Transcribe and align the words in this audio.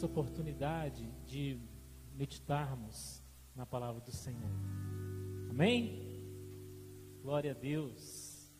essa 0.00 0.06
oportunidade 0.06 1.12
de 1.26 1.60
meditarmos 2.14 3.22
na 3.54 3.66
palavra 3.66 4.00
do 4.00 4.10
Senhor. 4.10 4.50
Amém? 5.50 6.24
Glória 7.20 7.50
a 7.50 7.54
Deus. 7.54 8.50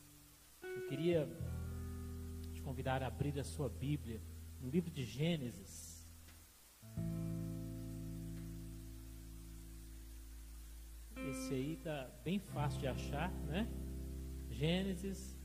Eu 0.63 0.87
queria 0.87 1.27
te 2.53 2.61
convidar 2.61 3.03
a 3.03 3.07
abrir 3.07 3.41
a 3.41 3.45
sua 3.45 3.71
Bíblia 3.71 4.21
no 4.61 4.69
livro 4.69 4.91
de 4.91 5.03
Gênesis. 5.03 6.07
Esse 11.31 11.55
aí 11.55 11.77
tá 11.83 12.11
bem 12.23 12.39
fácil 12.39 12.81
de 12.81 12.87
achar, 12.87 13.33
né? 13.47 13.67
Gênesis, 14.51 15.39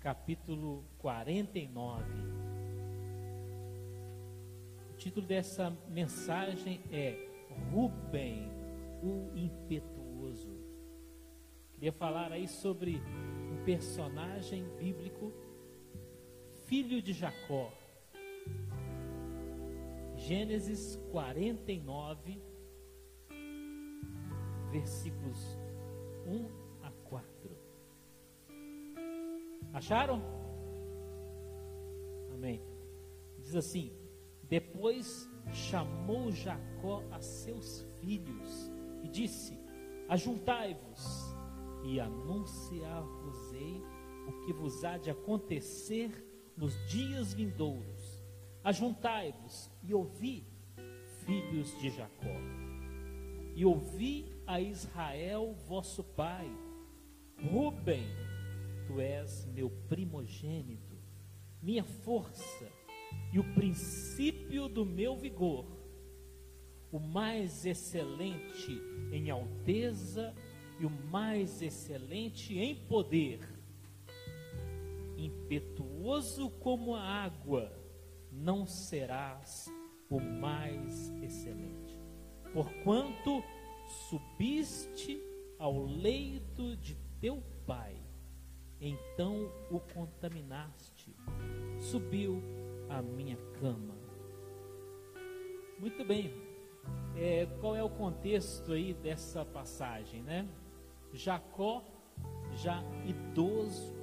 capítulo 0.00 0.84
49. 0.98 2.53
Título 5.04 5.26
dessa 5.26 5.68
mensagem 5.90 6.80
é 6.90 7.28
Rubem, 7.70 8.50
o 9.02 9.36
impetuoso. 9.36 10.48
Queria 11.72 11.92
falar 11.92 12.32
aí 12.32 12.48
sobre 12.48 13.02
um 13.52 13.62
personagem 13.66 14.64
bíblico, 14.78 15.30
filho 16.64 17.02
de 17.02 17.12
Jacó. 17.12 17.70
Gênesis 20.16 20.98
49, 21.12 22.40
versículos 24.72 25.58
1 26.26 26.48
a 26.82 26.90
4. 27.10 27.50
Acharam? 29.74 30.22
Amém. 32.32 32.62
Diz 33.38 33.54
assim: 33.54 34.03
Depois 34.48 35.28
chamou 35.52 36.30
Jacó 36.30 37.02
a 37.10 37.20
seus 37.20 37.82
filhos 38.00 38.70
e 39.02 39.08
disse: 39.08 39.58
Ajuntai-vos 40.08 41.34
e 41.84 42.00
anunciar-vos-ei 42.00 43.82
o 44.26 44.44
que 44.44 44.52
vos 44.52 44.84
há 44.84 44.96
de 44.98 45.10
acontecer 45.10 46.10
nos 46.56 46.74
dias 46.88 47.32
vindouros. 47.32 48.22
Ajuntai-vos 48.62 49.70
e 49.82 49.92
ouvi, 49.92 50.46
filhos 51.24 51.78
de 51.78 51.90
Jacó, 51.90 52.36
e 53.54 53.64
ouvi 53.64 54.32
a 54.46 54.60
Israel 54.60 55.54
vosso 55.66 56.02
pai. 56.02 56.50
Ruben, 57.50 58.06
tu 58.86 59.00
és 59.00 59.46
meu 59.46 59.68
primogênito, 59.88 60.96
minha 61.60 61.84
força 61.84 62.70
e 63.32 63.38
o 63.38 63.54
princípio 63.54 64.68
do 64.68 64.84
meu 64.84 65.16
vigor, 65.16 65.66
o 66.92 67.00
mais 67.00 67.66
excelente 67.66 68.80
em 69.10 69.30
alteza 69.30 70.32
e 70.78 70.86
o 70.86 70.90
mais 70.90 71.60
excelente 71.60 72.56
em 72.56 72.76
poder, 72.86 73.40
impetuoso 75.16 76.50
como 76.60 76.94
a 76.94 77.02
água, 77.02 77.72
não 78.30 78.66
serás 78.66 79.66
o 80.08 80.20
mais 80.20 81.10
excelente. 81.22 81.98
Porquanto 82.52 83.42
subiste 84.08 85.20
ao 85.58 85.84
leito 85.84 86.76
de 86.76 86.94
teu 87.20 87.42
pai, 87.66 87.96
então 88.80 89.50
o 89.70 89.80
contaminaste, 89.80 91.16
subiu 91.80 92.42
à 92.88 93.02
minha 93.02 93.36
cama. 93.60 93.94
Muito 95.78 96.04
bem, 96.04 96.32
é, 97.16 97.46
qual 97.60 97.76
é 97.76 97.82
o 97.82 97.90
contexto 97.90 98.72
aí 98.72 98.94
dessa 98.94 99.44
passagem, 99.44 100.22
né? 100.22 100.48
Jacó, 101.12 101.84
já 102.54 102.82
idoso, 103.04 103.94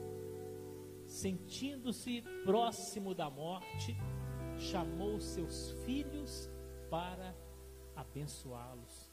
sentindo-se 1.05 2.21
próximo 2.45 3.13
da 3.13 3.29
morte, 3.29 3.97
chamou 4.57 5.19
seus 5.19 5.71
filhos 5.83 6.49
para 6.89 7.35
abençoá-los. 7.95 9.11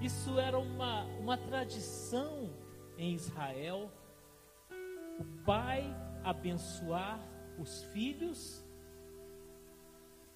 Isso 0.00 0.38
era 0.38 0.58
uma, 0.58 1.04
uma 1.18 1.36
tradição 1.36 2.50
em 2.96 3.14
Israel, 3.14 3.90
o 5.18 5.24
pai 5.44 5.84
abençoar 6.22 7.20
os 7.58 7.82
filhos 7.84 8.61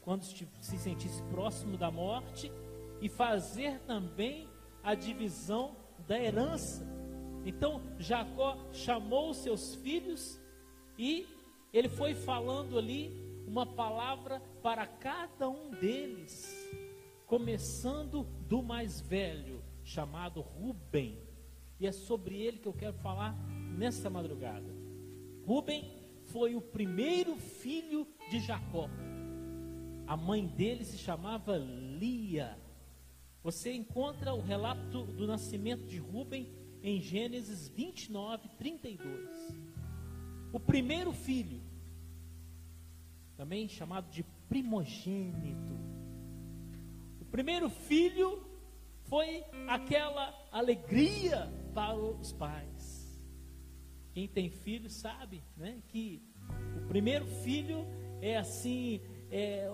quando 0.06 0.22
se 0.22 0.78
sentisse 0.78 1.20
próximo 1.24 1.76
da 1.76 1.90
morte 1.90 2.52
e 3.00 3.08
fazer 3.08 3.80
também 3.80 4.48
a 4.80 4.94
divisão 4.94 5.74
da 6.06 6.16
herança. 6.16 6.86
Então 7.44 7.82
Jacó 7.98 8.56
chamou 8.72 9.34
seus 9.34 9.74
filhos 9.74 10.40
e 10.96 11.26
ele 11.72 11.88
foi 11.88 12.14
falando 12.14 12.78
ali 12.78 13.12
uma 13.48 13.66
palavra 13.66 14.40
para 14.62 14.86
cada 14.86 15.48
um 15.48 15.72
deles, 15.72 16.54
começando 17.26 18.22
do 18.48 18.62
mais 18.62 19.00
velho, 19.00 19.60
chamado 19.82 20.40
Ruben. 20.40 21.18
E 21.80 21.86
é 21.86 21.90
sobre 21.90 22.40
ele 22.40 22.58
que 22.58 22.68
eu 22.68 22.72
quero 22.72 22.96
falar 22.98 23.36
nessa 23.76 24.08
madrugada. 24.08 24.72
Ruben 25.44 25.84
foi 26.26 26.54
o 26.54 26.60
primeiro 26.60 27.36
filho 27.36 28.06
de 28.30 28.38
Jacó. 28.38 28.88
A 30.06 30.16
mãe 30.16 30.46
dele 30.46 30.84
se 30.84 30.96
chamava 30.98 31.56
Lia. 31.56 32.56
Você 33.42 33.72
encontra 33.72 34.32
o 34.34 34.40
relato 34.40 35.04
do 35.04 35.26
nascimento 35.26 35.86
de 35.86 35.98
Ruben 35.98 36.52
em 36.82 37.00
Gênesis 37.00 37.68
29, 37.68 38.48
32. 38.56 39.28
O 40.52 40.60
primeiro 40.60 41.12
filho, 41.12 41.60
também 43.36 43.68
chamado 43.68 44.08
de 44.10 44.24
primogênito. 44.48 45.74
O 47.20 47.24
primeiro 47.24 47.68
filho 47.68 48.46
foi 49.02 49.44
aquela 49.68 50.32
alegria 50.52 51.52
para 51.74 51.96
os 51.96 52.32
pais. 52.32 53.20
Quem 54.12 54.26
tem 54.26 54.48
filho 54.48 54.88
sabe, 54.88 55.42
né, 55.56 55.82
que 55.88 56.22
o 56.82 56.86
primeiro 56.88 57.26
filho 57.26 57.84
é 58.20 58.36
assim, 58.36 59.00
é 59.30 59.70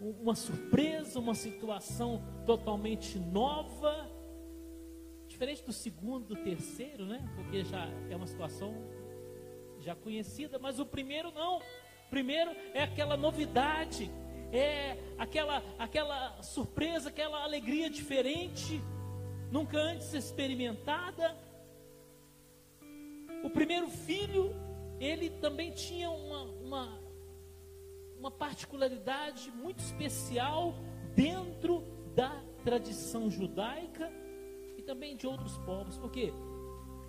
uma 0.00 0.34
surpresa, 0.34 1.18
uma 1.18 1.34
situação 1.34 2.22
totalmente 2.44 3.18
nova, 3.18 4.16
Diferente 5.26 5.62
do 5.64 5.72
segundo, 5.72 6.28
do 6.28 6.36
terceiro, 6.36 7.04
né? 7.04 7.22
Porque 7.34 7.64
já 7.64 7.88
é 8.08 8.16
uma 8.16 8.26
situação 8.26 8.74
já 9.80 9.94
conhecida, 9.94 10.58
mas 10.58 10.78
o 10.78 10.86
primeiro 10.86 11.30
não. 11.32 11.58
O 11.58 12.10
primeiro 12.10 12.52
é 12.72 12.82
aquela 12.82 13.16
novidade, 13.16 14.10
é 14.52 14.96
aquela 15.18 15.62
aquela 15.78 16.40
surpresa, 16.42 17.08
aquela 17.08 17.42
alegria 17.42 17.90
diferente, 17.90 18.80
nunca 19.50 19.76
antes 19.76 20.14
experimentada. 20.14 21.36
O 23.44 23.50
primeiro 23.50 23.88
filho, 23.88 24.54
ele 25.00 25.28
também 25.28 25.72
tinha 25.72 26.10
uma, 26.10 26.42
uma, 26.44 27.00
uma 28.26 28.30
particularidade 28.30 29.50
muito 29.52 29.78
especial 29.78 30.74
dentro 31.14 31.82
da 32.14 32.42
tradição 32.64 33.30
judaica 33.30 34.12
também 34.86 35.16
de 35.16 35.26
outros 35.26 35.58
povos, 35.58 35.98
porque 35.98 36.32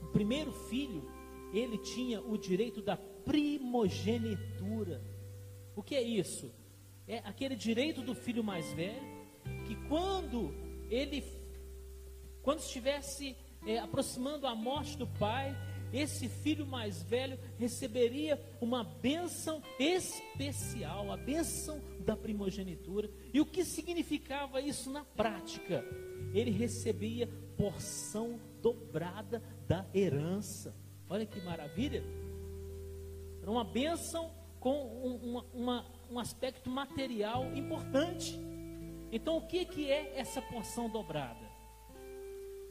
o 0.01 0.07
primeiro 0.07 0.51
filho, 0.51 1.07
ele 1.53 1.77
tinha 1.77 2.19
o 2.19 2.35
direito 2.37 2.81
da 2.81 2.97
primogenitura. 2.97 5.01
O 5.75 5.83
que 5.83 5.95
é 5.95 6.01
isso? 6.01 6.51
É 7.07 7.19
aquele 7.19 7.55
direito 7.55 8.01
do 8.01 8.15
filho 8.15 8.43
mais 8.43 8.73
velho, 8.73 9.15
que 9.65 9.75
quando 9.87 10.53
ele, 10.89 11.23
quando 12.41 12.59
estivesse 12.59 13.37
é, 13.65 13.77
aproximando 13.77 14.45
a 14.47 14.55
morte 14.55 14.97
do 14.97 15.07
pai, 15.07 15.55
esse 15.93 16.27
filho 16.27 16.65
mais 16.65 17.01
velho 17.01 17.39
receberia 17.57 18.41
uma 18.59 18.83
bênção 18.83 19.61
especial, 19.79 21.11
a 21.11 21.17
bênção 21.17 21.81
da 22.05 22.15
primogenitura. 22.15 23.09
E 23.33 23.39
o 23.39 23.45
que 23.45 23.63
significava 23.63 24.61
isso 24.61 24.91
na 24.91 25.03
prática? 25.03 25.83
Ele 26.33 26.51
recebia 26.51 27.29
porção 27.55 28.39
dobrada 28.61 29.41
da 29.67 29.85
herança. 29.93 30.75
Olha 31.09 31.25
que 31.25 31.39
maravilha! 31.41 32.03
Era 33.41 33.49
uma 33.49 33.63
bênção 33.63 34.29
com 34.59 34.85
um, 34.85 35.41
uma, 35.53 35.85
um 36.09 36.19
aspecto 36.19 36.69
material 36.69 37.55
importante. 37.55 38.37
Então, 39.09 39.37
o 39.37 39.47
que, 39.47 39.63
que 39.63 39.89
é 39.89 40.19
essa 40.19 40.41
porção 40.41 40.89
dobrada? 40.89 41.47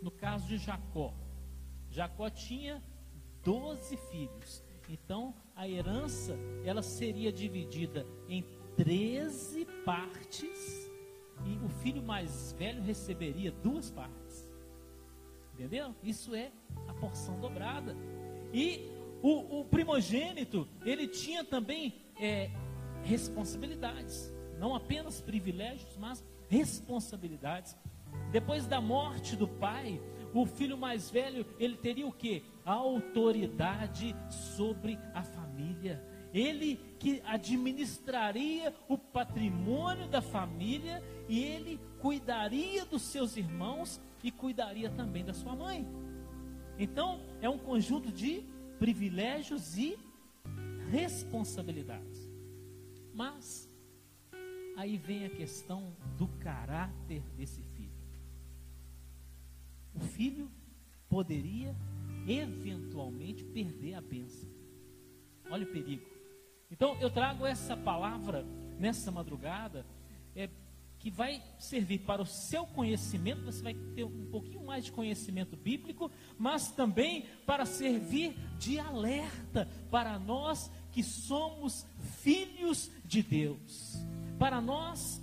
No 0.02 0.10
caso 0.10 0.46
de 0.46 0.58
Jacó, 0.58 1.14
Jacó 1.90 2.28
tinha 2.28 2.82
doze 3.46 3.96
filhos. 3.96 4.64
Então, 4.88 5.32
a 5.54 5.68
herança, 5.68 6.36
ela 6.64 6.82
seria 6.82 7.32
dividida 7.32 8.04
em 8.28 8.44
13 8.76 9.64
partes 9.84 10.90
e 11.44 11.64
o 11.64 11.68
filho 11.68 12.02
mais 12.02 12.52
velho 12.58 12.82
receberia 12.82 13.52
duas 13.52 13.88
partes. 13.88 14.50
Entendeu? 15.54 15.94
Isso 16.02 16.34
é 16.34 16.50
a 16.88 16.94
porção 16.94 17.38
dobrada. 17.38 17.96
E 18.52 18.90
o, 19.22 19.60
o 19.60 19.64
primogênito, 19.64 20.68
ele 20.84 21.06
tinha 21.06 21.44
também 21.44 21.94
é, 22.20 22.50
responsabilidades. 23.04 24.32
Não 24.58 24.74
apenas 24.74 25.20
privilégios, 25.20 25.96
mas 25.96 26.24
responsabilidades. 26.48 27.76
Depois 28.32 28.66
da 28.66 28.80
morte 28.80 29.36
do 29.36 29.46
pai, 29.46 30.00
o 30.34 30.46
filho 30.46 30.76
mais 30.76 31.08
velho, 31.08 31.46
ele 31.60 31.76
teria 31.76 32.06
o 32.06 32.12
que? 32.12 32.42
Autoridade 32.66 34.14
sobre 34.28 34.98
a 35.14 35.22
família. 35.22 36.04
Ele 36.34 36.78
que 36.98 37.22
administraria 37.24 38.74
o 38.88 38.98
patrimônio 38.98 40.08
da 40.08 40.20
família 40.20 41.02
e 41.28 41.42
ele 41.42 41.80
cuidaria 42.00 42.84
dos 42.84 43.02
seus 43.02 43.36
irmãos 43.36 44.00
e 44.22 44.30
cuidaria 44.30 44.90
também 44.90 45.24
da 45.24 45.32
sua 45.32 45.54
mãe. 45.54 45.86
Então, 46.78 47.20
é 47.40 47.48
um 47.48 47.56
conjunto 47.56 48.12
de 48.12 48.44
privilégios 48.78 49.78
e 49.78 49.96
responsabilidades. 50.90 52.28
Mas, 53.14 53.70
aí 54.76 54.98
vem 54.98 55.24
a 55.24 55.30
questão 55.30 55.96
do 56.18 56.28
caráter 56.28 57.22
desse 57.36 57.62
filho. 57.62 57.96
O 59.94 60.00
filho 60.00 60.50
poderia 61.08 61.74
eventualmente 62.26 63.44
perder 63.44 63.94
a 63.94 64.00
bênção. 64.00 64.48
Olha 65.50 65.64
o 65.64 65.72
perigo. 65.72 66.04
Então 66.70 66.96
eu 67.00 67.10
trago 67.10 67.46
essa 67.46 67.76
palavra 67.76 68.44
nessa 68.78 69.10
madrugada, 69.10 69.86
é, 70.34 70.48
que 70.98 71.10
vai 71.10 71.42
servir 71.58 72.00
para 72.00 72.22
o 72.22 72.26
seu 72.26 72.66
conhecimento, 72.66 73.44
você 73.44 73.62
vai 73.62 73.74
ter 73.94 74.04
um 74.04 74.26
pouquinho 74.30 74.64
mais 74.64 74.84
de 74.84 74.92
conhecimento 74.92 75.56
bíblico, 75.56 76.10
mas 76.38 76.70
também 76.72 77.26
para 77.46 77.64
servir 77.64 78.36
de 78.58 78.78
alerta 78.78 79.68
para 79.90 80.18
nós 80.18 80.70
que 80.90 81.02
somos 81.02 81.86
filhos 82.22 82.90
de 83.04 83.22
Deus. 83.22 83.94
Para 84.38 84.60
nós, 84.60 85.22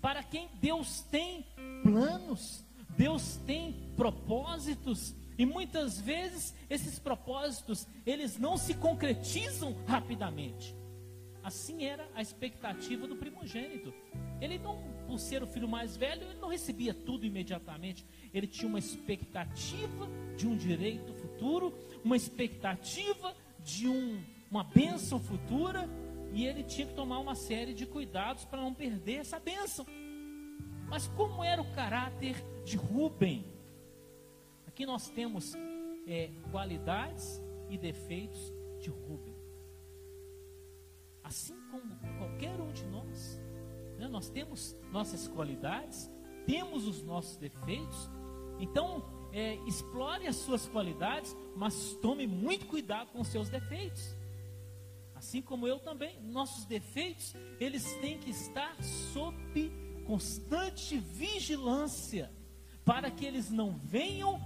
para 0.00 0.22
quem 0.22 0.48
Deus 0.60 1.02
tem 1.02 1.46
planos, 1.82 2.64
Deus 2.96 3.36
tem 3.46 3.72
propósitos, 3.96 5.14
e 5.40 5.46
muitas 5.46 5.98
vezes 5.98 6.54
esses 6.68 6.98
propósitos, 6.98 7.88
eles 8.04 8.36
não 8.36 8.58
se 8.58 8.74
concretizam 8.74 9.74
rapidamente. 9.86 10.76
Assim 11.42 11.82
era 11.82 12.06
a 12.14 12.20
expectativa 12.20 13.06
do 13.06 13.16
primogênito. 13.16 13.90
Ele 14.38 14.58
não, 14.58 14.76
por 15.06 15.18
ser 15.18 15.42
o 15.42 15.46
filho 15.46 15.66
mais 15.66 15.96
velho, 15.96 16.24
ele 16.24 16.38
não 16.38 16.50
recebia 16.50 16.92
tudo 16.92 17.24
imediatamente. 17.24 18.04
Ele 18.34 18.46
tinha 18.46 18.68
uma 18.68 18.78
expectativa 18.78 20.10
de 20.36 20.46
um 20.46 20.54
direito 20.54 21.14
futuro, 21.14 21.72
uma 22.04 22.18
expectativa 22.18 23.34
de 23.64 23.88
um, 23.88 24.22
uma 24.50 24.62
bênção 24.62 25.18
futura, 25.18 25.88
e 26.34 26.44
ele 26.44 26.64
tinha 26.64 26.86
que 26.86 26.92
tomar 26.92 27.18
uma 27.18 27.34
série 27.34 27.72
de 27.72 27.86
cuidados 27.86 28.44
para 28.44 28.60
não 28.60 28.74
perder 28.74 29.20
essa 29.20 29.40
bênção. 29.40 29.86
Mas 30.86 31.06
como 31.06 31.42
era 31.42 31.62
o 31.62 31.74
caráter 31.74 32.44
de 32.62 32.76
Rubem? 32.76 33.58
Aqui 34.80 34.86
nós 34.86 35.10
temos 35.10 35.54
é, 36.06 36.30
qualidades 36.50 37.38
e 37.68 37.76
defeitos 37.76 38.50
de 38.80 38.88
Rubem. 38.88 39.36
Assim 41.22 41.54
como 41.70 41.94
qualquer 42.16 42.58
um 42.58 42.72
de 42.72 42.86
nós, 42.86 43.38
né, 43.98 44.08
nós 44.08 44.30
temos 44.30 44.74
nossas 44.90 45.28
qualidades, 45.28 46.10
temos 46.46 46.86
os 46.88 47.02
nossos 47.02 47.36
defeitos. 47.36 48.08
Então, 48.58 49.04
é, 49.34 49.56
explore 49.66 50.26
as 50.26 50.36
suas 50.36 50.66
qualidades, 50.66 51.36
mas 51.54 51.92
tome 52.00 52.26
muito 52.26 52.64
cuidado 52.64 53.12
com 53.12 53.20
os 53.20 53.28
seus 53.28 53.50
defeitos. 53.50 54.16
Assim 55.14 55.42
como 55.42 55.68
eu 55.68 55.78
também, 55.78 56.18
nossos 56.22 56.64
defeitos, 56.64 57.34
eles 57.60 57.84
têm 57.96 58.16
que 58.16 58.30
estar 58.30 58.82
sob 58.82 59.70
constante 60.06 60.96
vigilância, 60.96 62.32
para 62.82 63.10
que 63.10 63.26
eles 63.26 63.50
não 63.50 63.76
venham 63.76 64.40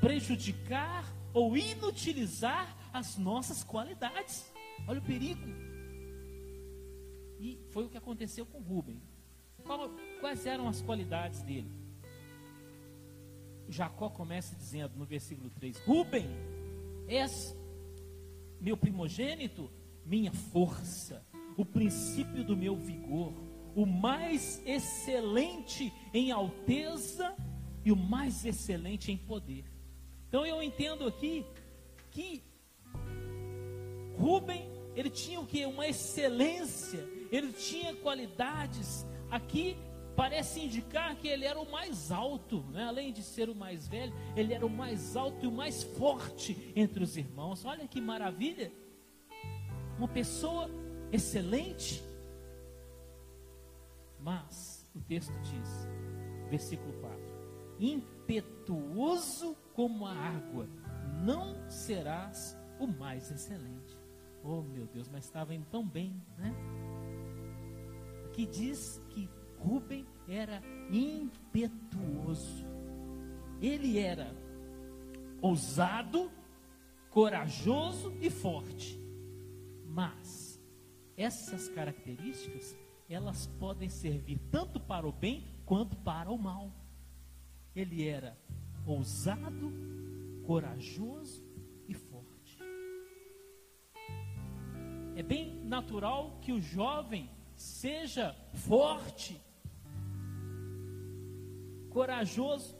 prejudicar 0.00 1.04
ou 1.32 1.56
inutilizar 1.56 2.76
as 2.92 3.16
nossas 3.16 3.62
qualidades. 3.62 4.52
Olha 4.86 4.98
o 4.98 5.02
perigo. 5.02 5.46
E 7.38 7.58
foi 7.70 7.84
o 7.84 7.88
que 7.88 7.96
aconteceu 7.96 8.44
com 8.44 8.60
Rubem. 8.60 9.00
Quais 10.20 10.46
eram 10.46 10.68
as 10.68 10.80
qualidades 10.82 11.42
dele? 11.42 11.70
Jacó 13.68 14.08
começa 14.10 14.56
dizendo 14.56 14.96
no 14.96 15.04
versículo 15.04 15.48
3: 15.50 15.78
Rubem, 15.80 16.28
és 17.06 17.56
meu 18.60 18.76
primogênito, 18.76 19.70
minha 20.04 20.32
força, 20.32 21.24
o 21.56 21.64
princípio 21.64 22.42
do 22.44 22.56
meu 22.56 22.76
vigor, 22.76 23.32
o 23.74 23.86
mais 23.86 24.60
excelente 24.66 25.92
em 26.12 26.32
alteza 26.32 27.34
e 27.84 27.92
o 27.92 27.96
mais 27.96 28.44
excelente 28.44 29.12
em 29.12 29.16
poder. 29.16 29.64
Então 30.30 30.46
eu 30.46 30.62
entendo 30.62 31.08
aqui 31.08 31.44
que 32.12 32.40
Rubem, 34.16 34.70
ele 34.94 35.10
tinha 35.10 35.40
o 35.40 35.46
que? 35.46 35.66
Uma 35.66 35.88
excelência, 35.88 37.04
ele 37.32 37.52
tinha 37.52 37.96
qualidades. 37.96 39.04
Aqui 39.28 39.76
parece 40.14 40.60
indicar 40.60 41.16
que 41.16 41.26
ele 41.26 41.44
era 41.44 41.58
o 41.58 41.68
mais 41.68 42.12
alto, 42.12 42.60
né? 42.70 42.84
além 42.84 43.12
de 43.12 43.24
ser 43.24 43.50
o 43.50 43.56
mais 43.56 43.88
velho, 43.88 44.14
ele 44.36 44.54
era 44.54 44.64
o 44.64 44.70
mais 44.70 45.16
alto 45.16 45.44
e 45.44 45.48
o 45.48 45.52
mais 45.52 45.82
forte 45.82 46.72
entre 46.76 47.02
os 47.02 47.16
irmãos. 47.16 47.64
Olha 47.64 47.88
que 47.88 48.00
maravilha! 48.00 48.70
Uma 49.98 50.06
pessoa 50.06 50.70
excelente. 51.10 52.04
Mas 54.20 54.88
o 54.94 55.00
texto 55.00 55.32
diz, 55.40 55.88
versículo 56.48 56.92
4: 57.00 57.20
impetuoso 58.30 59.56
como 59.74 60.06
a 60.06 60.14
água, 60.14 60.68
não 61.24 61.68
serás 61.68 62.56
o 62.78 62.86
mais 62.86 63.30
excelente. 63.30 63.98
Oh 64.44 64.62
meu 64.62 64.86
Deus, 64.86 65.08
mas 65.08 65.24
estava 65.24 65.52
indo 65.52 65.66
tão 65.66 65.86
bem, 65.86 66.22
né? 66.38 66.54
Aqui 68.26 68.46
diz 68.46 69.02
que 69.10 69.28
Rubem 69.58 70.06
era 70.28 70.62
impetuoso. 70.90 72.64
Ele 73.60 73.98
era 73.98 74.32
ousado, 75.42 76.30
corajoso 77.10 78.16
e 78.20 78.30
forte. 78.30 78.98
Mas 79.84 80.62
essas 81.16 81.68
características, 81.68 82.78
elas 83.08 83.48
podem 83.58 83.88
servir 83.88 84.38
tanto 84.52 84.78
para 84.78 85.06
o 85.06 85.12
bem 85.12 85.44
quanto 85.66 85.96
para 85.96 86.30
o 86.30 86.38
mal. 86.38 86.72
Ele 87.74 88.06
era 88.06 88.36
ousado, 88.86 89.72
corajoso 90.44 91.44
e 91.88 91.94
forte. 91.94 92.58
É 95.14 95.22
bem 95.22 95.54
natural 95.64 96.38
que 96.40 96.52
o 96.52 96.60
jovem 96.60 97.30
seja 97.54 98.34
forte, 98.54 99.40
corajoso, 101.90 102.76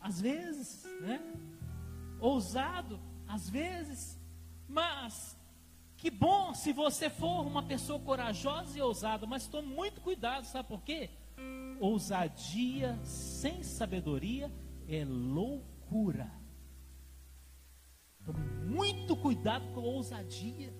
às 0.00 0.20
vezes, 0.20 0.84
né? 1.00 1.20
Ousado, 2.20 3.00
às 3.28 3.48
vezes, 3.48 4.18
mas 4.68 5.36
que 5.96 6.10
bom 6.10 6.54
se 6.54 6.72
você 6.72 7.10
for 7.10 7.46
uma 7.46 7.62
pessoa 7.62 8.00
corajosa 8.00 8.76
e 8.76 8.80
ousada, 8.80 9.26
mas 9.26 9.46
tome 9.46 9.68
muito 9.68 10.00
cuidado, 10.00 10.44
sabe 10.44 10.68
por 10.68 10.82
quê? 10.82 11.10
Ousadia 11.80 12.98
sem 13.02 13.62
sabedoria 13.62 14.52
é 14.86 15.04
loucura. 15.04 16.30
Tome 18.24 18.44
muito 18.66 19.16
cuidado 19.16 19.66
com 19.72 19.80
a 19.80 19.84
ousadia. 19.84 20.72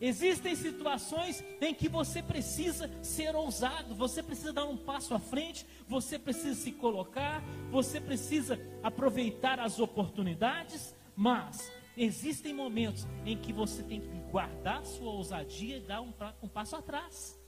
Existem 0.00 0.54
situações 0.54 1.42
em 1.60 1.74
que 1.74 1.88
você 1.88 2.22
precisa 2.22 2.90
ser 3.02 3.34
ousado, 3.34 3.94
você 3.94 4.22
precisa 4.22 4.52
dar 4.52 4.64
um 4.64 4.76
passo 4.76 5.14
à 5.14 5.18
frente, 5.18 5.66
você 5.88 6.18
precisa 6.18 6.54
se 6.54 6.72
colocar, 6.72 7.42
você 7.70 8.00
precisa 8.00 8.58
aproveitar 8.82 9.58
as 9.58 9.78
oportunidades, 9.78 10.94
mas 11.16 11.72
existem 11.96 12.52
momentos 12.52 13.06
em 13.24 13.36
que 13.36 13.52
você 13.52 13.82
tem 13.82 14.00
que 14.00 14.30
guardar 14.30 14.84
sua 14.84 15.10
ousadia 15.10 15.78
e 15.78 15.80
dar 15.80 16.00
um, 16.00 16.12
um 16.42 16.48
passo 16.48 16.76
atrás. 16.76 17.43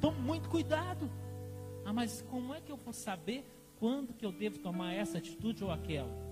Tome 0.00 0.18
muito 0.20 0.48
cuidado. 0.48 1.10
Ah, 1.84 1.92
mas 1.92 2.22
como 2.22 2.54
é 2.54 2.60
que 2.60 2.72
eu 2.72 2.76
vou 2.76 2.92
saber 2.92 3.44
quando 3.78 4.12
que 4.14 4.24
eu 4.24 4.32
devo 4.32 4.58
tomar 4.58 4.92
essa 4.92 5.18
atitude 5.18 5.64
ou 5.64 5.70
aquela? 5.70 6.30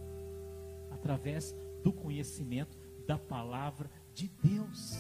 através 0.99 1.55
do 1.83 1.93
conhecimento 1.93 2.77
da 3.07 3.19
palavra 3.19 3.91
de 4.13 4.29
Deus. 4.29 4.97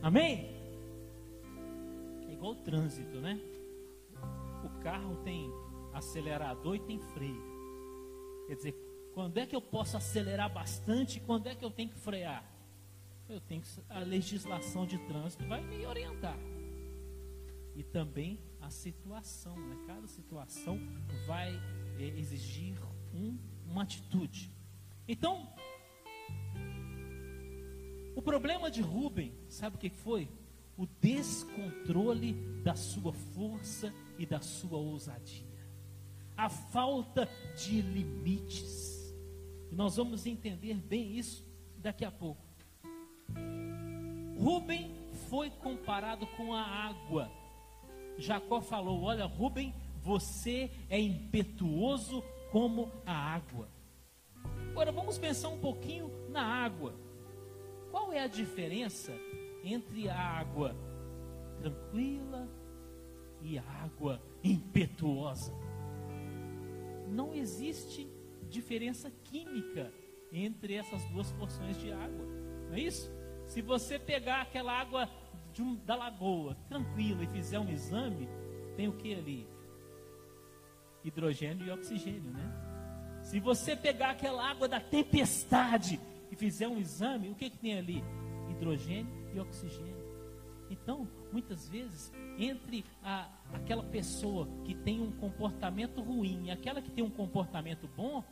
Amém? 0.00 0.56
É 2.28 2.32
igual 2.32 2.52
o 2.52 2.56
trânsito, 2.56 3.20
né? 3.20 3.38
O 4.64 4.80
carro 4.80 5.16
tem 5.24 5.50
acelerador 5.92 6.76
e 6.76 6.80
tem 6.80 6.98
freio. 6.98 7.42
Quer 8.46 8.54
dizer, 8.54 8.72
quando 9.12 9.38
é 9.38 9.46
que 9.46 9.54
eu 9.54 9.60
posso 9.60 9.96
acelerar 9.96 10.52
bastante 10.52 11.18
e 11.18 11.20
quando 11.20 11.48
é 11.48 11.54
que 11.54 11.64
eu 11.64 11.70
tenho 11.70 11.90
que 11.90 11.98
frear? 11.98 12.44
Eu 13.28 13.40
tenho 13.40 13.60
que, 13.60 13.68
a 13.88 14.00
legislação 14.00 14.86
de 14.86 14.98
trânsito 15.06 15.44
vai 15.46 15.60
me 15.60 15.84
orientar. 15.84 16.36
E 17.74 17.82
também 17.82 18.40
a 18.60 18.70
situação, 18.70 19.56
né? 19.56 19.76
Cada 19.86 20.06
situação 20.06 20.78
vai 21.26 21.52
é, 21.98 22.04
exigir 22.04 22.76
um, 23.14 23.38
uma 23.66 23.82
atitude. 23.82 24.50
Então, 25.06 25.48
o 28.14 28.22
problema 28.22 28.70
de 28.70 28.80
Rubem, 28.80 29.32
sabe 29.48 29.76
o 29.76 29.78
que 29.78 29.88
foi? 29.88 30.28
O 30.76 30.86
descontrole 31.00 32.32
da 32.62 32.74
sua 32.74 33.12
força 33.12 33.92
e 34.18 34.26
da 34.26 34.40
sua 34.40 34.78
ousadia. 34.78 35.46
A 36.36 36.48
falta 36.48 37.28
de 37.56 37.80
limites. 37.80 39.14
E 39.70 39.74
nós 39.74 39.96
vamos 39.96 40.26
entender 40.26 40.74
bem 40.74 41.16
isso 41.16 41.44
daqui 41.76 42.04
a 42.04 42.10
pouco. 42.10 42.42
Rubem 44.38 44.94
foi 45.28 45.50
comparado 45.50 46.26
com 46.28 46.54
a 46.54 46.62
água. 46.62 47.30
Jacó 48.18 48.60
falou: 48.60 49.02
Olha, 49.02 49.24
Rubem, 49.24 49.74
você 50.02 50.70
é 50.88 50.98
impetuoso 50.98 52.22
como 52.50 52.90
a 53.06 53.12
água. 53.12 53.68
Agora 54.70 54.92
vamos 54.92 55.18
pensar 55.18 55.48
um 55.48 55.58
pouquinho 55.58 56.10
na 56.28 56.42
água. 56.42 56.94
Qual 57.90 58.12
é 58.12 58.20
a 58.20 58.26
diferença 58.26 59.12
entre 59.64 60.08
a 60.08 60.16
água 60.16 60.76
tranquila 61.60 62.48
e 63.42 63.58
a 63.58 63.62
água 63.62 64.22
impetuosa? 64.42 65.52
Não 67.08 67.34
existe 67.34 68.08
diferença 68.48 69.10
química 69.24 69.92
entre 70.32 70.74
essas 70.74 71.04
duas 71.06 71.32
porções 71.32 71.76
de 71.78 71.92
água, 71.92 72.24
não 72.68 72.74
é 72.74 72.80
isso? 72.80 73.10
Se 73.46 73.60
você 73.60 73.98
pegar 73.98 74.42
aquela 74.42 74.72
água 74.72 75.08
um, 75.58 75.74
da 75.76 75.96
lagoa 75.96 76.56
tranquila 76.68 77.24
e 77.24 77.26
fizer 77.28 77.58
um 77.58 77.68
exame, 77.70 78.28
tem 78.76 78.88
o 78.88 78.92
que 78.92 79.14
ali? 79.14 79.48
Hidrogênio 81.04 81.66
e 81.66 81.70
oxigênio, 81.70 82.30
né? 82.30 82.70
Se 83.22 83.38
você 83.40 83.76
pegar 83.76 84.10
aquela 84.10 84.48
água 84.48 84.68
da 84.68 84.80
tempestade 84.80 86.00
e 86.30 86.36
fizer 86.36 86.68
um 86.68 86.78
exame, 86.78 87.30
o 87.30 87.34
que, 87.34 87.50
que 87.50 87.58
tem 87.58 87.78
ali? 87.78 88.04
Hidrogênio 88.50 89.12
e 89.34 89.40
oxigênio. 89.40 90.00
Então, 90.70 91.08
muitas 91.32 91.68
vezes, 91.68 92.12
entre 92.38 92.84
a, 93.02 93.28
aquela 93.52 93.82
pessoa 93.82 94.46
que 94.64 94.74
tem 94.74 95.00
um 95.00 95.10
comportamento 95.10 96.00
ruim 96.00 96.46
e 96.46 96.50
aquela 96.50 96.80
que 96.80 96.90
tem 96.90 97.02
um 97.02 97.10
comportamento 97.10 97.88
bom, 97.96 98.22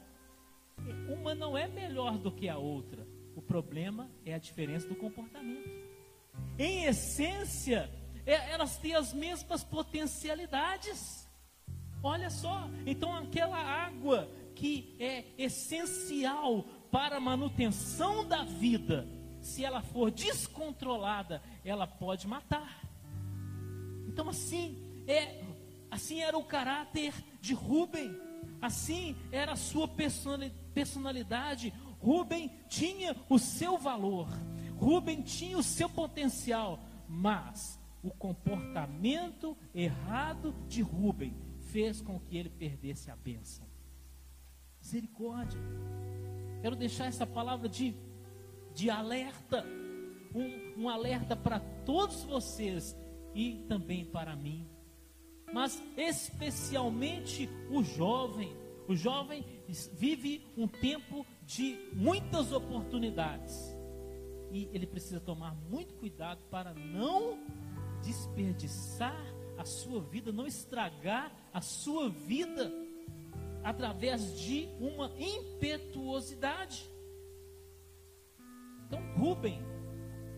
uma 1.09 1.35
não 1.35 1.59
é 1.59 1.67
melhor 1.67 2.17
do 2.17 2.31
que 2.31 2.49
a 2.49 2.57
outra. 2.57 3.07
O 3.35 3.43
problema 3.43 4.09
é 4.25 4.35
a 4.35 4.39
diferença 4.39 4.89
do 4.89 4.95
comportamento. 4.95 5.78
Em 6.59 6.85
essência, 6.85 7.89
é, 8.27 8.51
elas 8.51 8.77
têm 8.77 8.95
as 8.95 9.13
mesmas 9.13 9.63
potencialidades. 9.63 11.29
Olha 12.03 12.31
só, 12.31 12.69
então 12.85 13.15
aquela 13.15 13.59
água 13.59 14.29
que 14.55 14.97
é 14.99 15.25
essencial 15.39 16.65
para 16.91 17.17
a 17.17 17.21
manutenção 17.21 18.27
da 18.27 18.43
vida, 18.43 19.07
se 19.41 19.65
ela 19.65 19.81
for 19.83 20.11
descontrolada, 20.11 21.41
ela 21.65 21.87
pode 21.87 22.27
matar. 22.27 22.83
Então 24.09 24.29
assim 24.29 24.77
é, 25.07 25.45
assim 25.91 26.21
era 26.21 26.37
o 26.37 26.45
caráter 26.45 27.15
de 27.41 27.55
Rubem, 27.55 28.15
assim 28.61 29.17
era 29.31 29.53
a 29.53 29.57
sua 29.57 29.89
personalidade. 30.75 31.73
Rubem 32.01 32.51
tinha 32.69 33.17
o 33.29 33.39
seu 33.39 33.79
valor, 33.79 34.29
Rubem 34.79 35.23
tinha 35.23 35.59
o 35.59 35.63
seu 35.63 35.89
potencial, 35.89 36.79
mas 37.09 37.81
o 38.01 38.11
comportamento 38.11 39.57
errado 39.75 40.55
de 40.69 40.83
Rubem 40.83 41.37
fez 41.73 42.01
com 42.01 42.19
que 42.21 42.37
ele 42.37 42.49
perdesse 42.49 43.11
a 43.11 43.17
bênção. 43.17 43.67
Misericórdia. 44.81 45.61
Quero 46.63 46.77
deixar 46.77 47.07
essa 47.07 47.27
palavra 47.27 47.69
de, 47.69 47.93
de 48.73 48.89
alerta, 48.89 49.65
um, 50.33 50.85
um 50.85 50.89
alerta 50.89 51.35
para 51.35 51.59
todos 51.85 52.23
vocês 52.23 52.97
e 53.35 53.65
também 53.69 54.05
para 54.05 54.37
mim, 54.37 54.65
mas 55.53 55.83
especialmente 55.97 57.49
o 57.69 57.83
jovem. 57.83 58.57
O 58.87 58.95
jovem 58.95 59.45
vive 59.95 60.47
um 60.57 60.69
tempo 60.69 61.27
de 61.45 61.77
muitas 61.93 62.53
oportunidades 62.53 63.78
e 64.51 64.69
ele 64.73 64.87
precisa 64.87 65.21
tomar 65.21 65.55
muito 65.69 65.95
cuidado 65.95 66.41
para 66.51 66.73
não 66.75 67.39
desperdiçar 68.03 69.25
a 69.57 69.65
sua 69.65 70.01
vida, 70.01 70.33
não 70.33 70.47
estragar 70.47 71.33
a 71.53 71.61
sua 71.61 72.09
vida 72.09 72.71
através 73.63 74.39
de 74.39 74.69
uma 74.81 75.13
impetuosidade. 75.19 76.89
Então, 78.87 79.01
Rubem, 79.17 79.61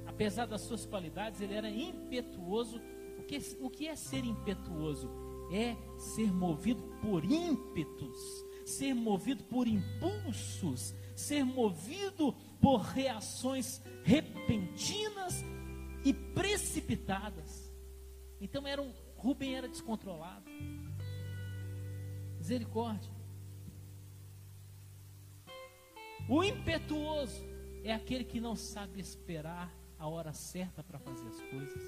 apesar 0.06 0.46
das 0.46 0.62
suas 0.62 0.84
qualidades, 0.84 1.40
ele 1.40 1.54
era 1.54 1.70
impetuoso. 1.70 2.80
O 3.18 3.22
que, 3.22 3.38
o 3.60 3.70
que 3.70 3.86
é 3.86 3.94
ser 3.94 4.24
impetuoso? 4.24 5.08
É 5.52 5.76
ser 5.98 6.32
movido 6.32 6.82
por 7.02 7.24
ímpetos, 7.24 8.18
ser 8.64 8.94
movido 8.94 9.44
por 9.44 9.68
impulsos, 9.68 10.94
ser 11.20 11.44
movido 11.44 12.32
por 12.60 12.80
reações 12.80 13.80
repentinas 14.02 15.44
e 16.04 16.12
precipitadas. 16.12 17.70
Então 18.40 18.66
era 18.66 18.80
um, 18.80 18.92
Rubem 19.16 19.54
era 19.54 19.68
descontrolado. 19.68 20.50
Misericórdia. 22.38 23.12
O 26.28 26.42
impetuoso 26.42 27.44
é 27.84 27.92
aquele 27.92 28.24
que 28.24 28.40
não 28.40 28.56
sabe 28.56 29.00
esperar 29.00 29.74
a 29.98 30.08
hora 30.08 30.32
certa 30.32 30.82
para 30.82 30.98
fazer 30.98 31.28
as 31.28 31.40
coisas. 31.50 31.82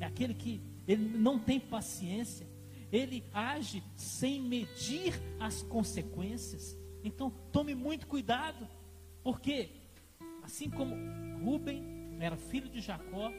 É 0.00 0.04
aquele 0.04 0.34
que 0.34 0.60
ele 0.88 1.16
não 1.16 1.38
tem 1.38 1.60
paciência. 1.60 2.48
Ele 2.90 3.24
age 3.32 3.82
sem 3.94 4.40
medir 4.42 5.14
as 5.38 5.62
consequências. 5.62 6.76
Então, 7.06 7.30
tome 7.52 7.72
muito 7.72 8.04
cuidado, 8.08 8.66
porque 9.22 9.70
assim 10.42 10.68
como 10.68 10.96
Rubem 11.40 12.18
era 12.18 12.36
filho 12.36 12.68
de 12.68 12.80
Jacó, 12.80 13.30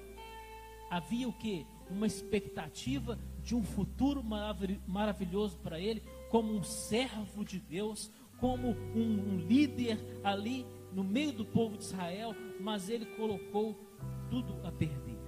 havia 0.90 1.28
o 1.28 1.34
que? 1.34 1.68
Uma 1.90 2.08
expectativa 2.08 3.20
de 3.44 3.54
um 3.56 3.64
futuro 3.66 4.24
maravilhoso 4.24 5.58
para 5.58 5.82
ele, 5.82 6.02
como 6.30 6.54
um 6.54 6.64
servo 6.64 7.44
de 7.44 7.60
Deus, 7.60 8.10
como 8.40 8.70
um, 8.70 9.34
um 9.34 9.38
líder 9.38 10.00
ali 10.24 10.66
no 10.94 11.04
meio 11.04 11.34
do 11.34 11.44
povo 11.44 11.76
de 11.76 11.84
Israel, 11.84 12.34
mas 12.62 12.88
ele 12.88 13.06
colocou 13.18 13.78
tudo 14.30 14.66
a 14.66 14.72
perder. 14.72 15.20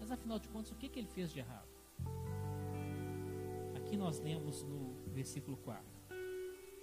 Mas 0.00 0.10
afinal 0.10 0.40
de 0.40 0.48
contas, 0.48 0.72
o 0.72 0.74
que, 0.74 0.88
que 0.88 0.98
ele 0.98 1.08
fez 1.08 1.32
de 1.32 1.38
errado? 1.38 1.68
Aqui 3.76 3.96
nós 3.96 4.18
lemos 4.18 4.64
no 4.64 4.96
versículo 5.12 5.56
4 5.58 5.93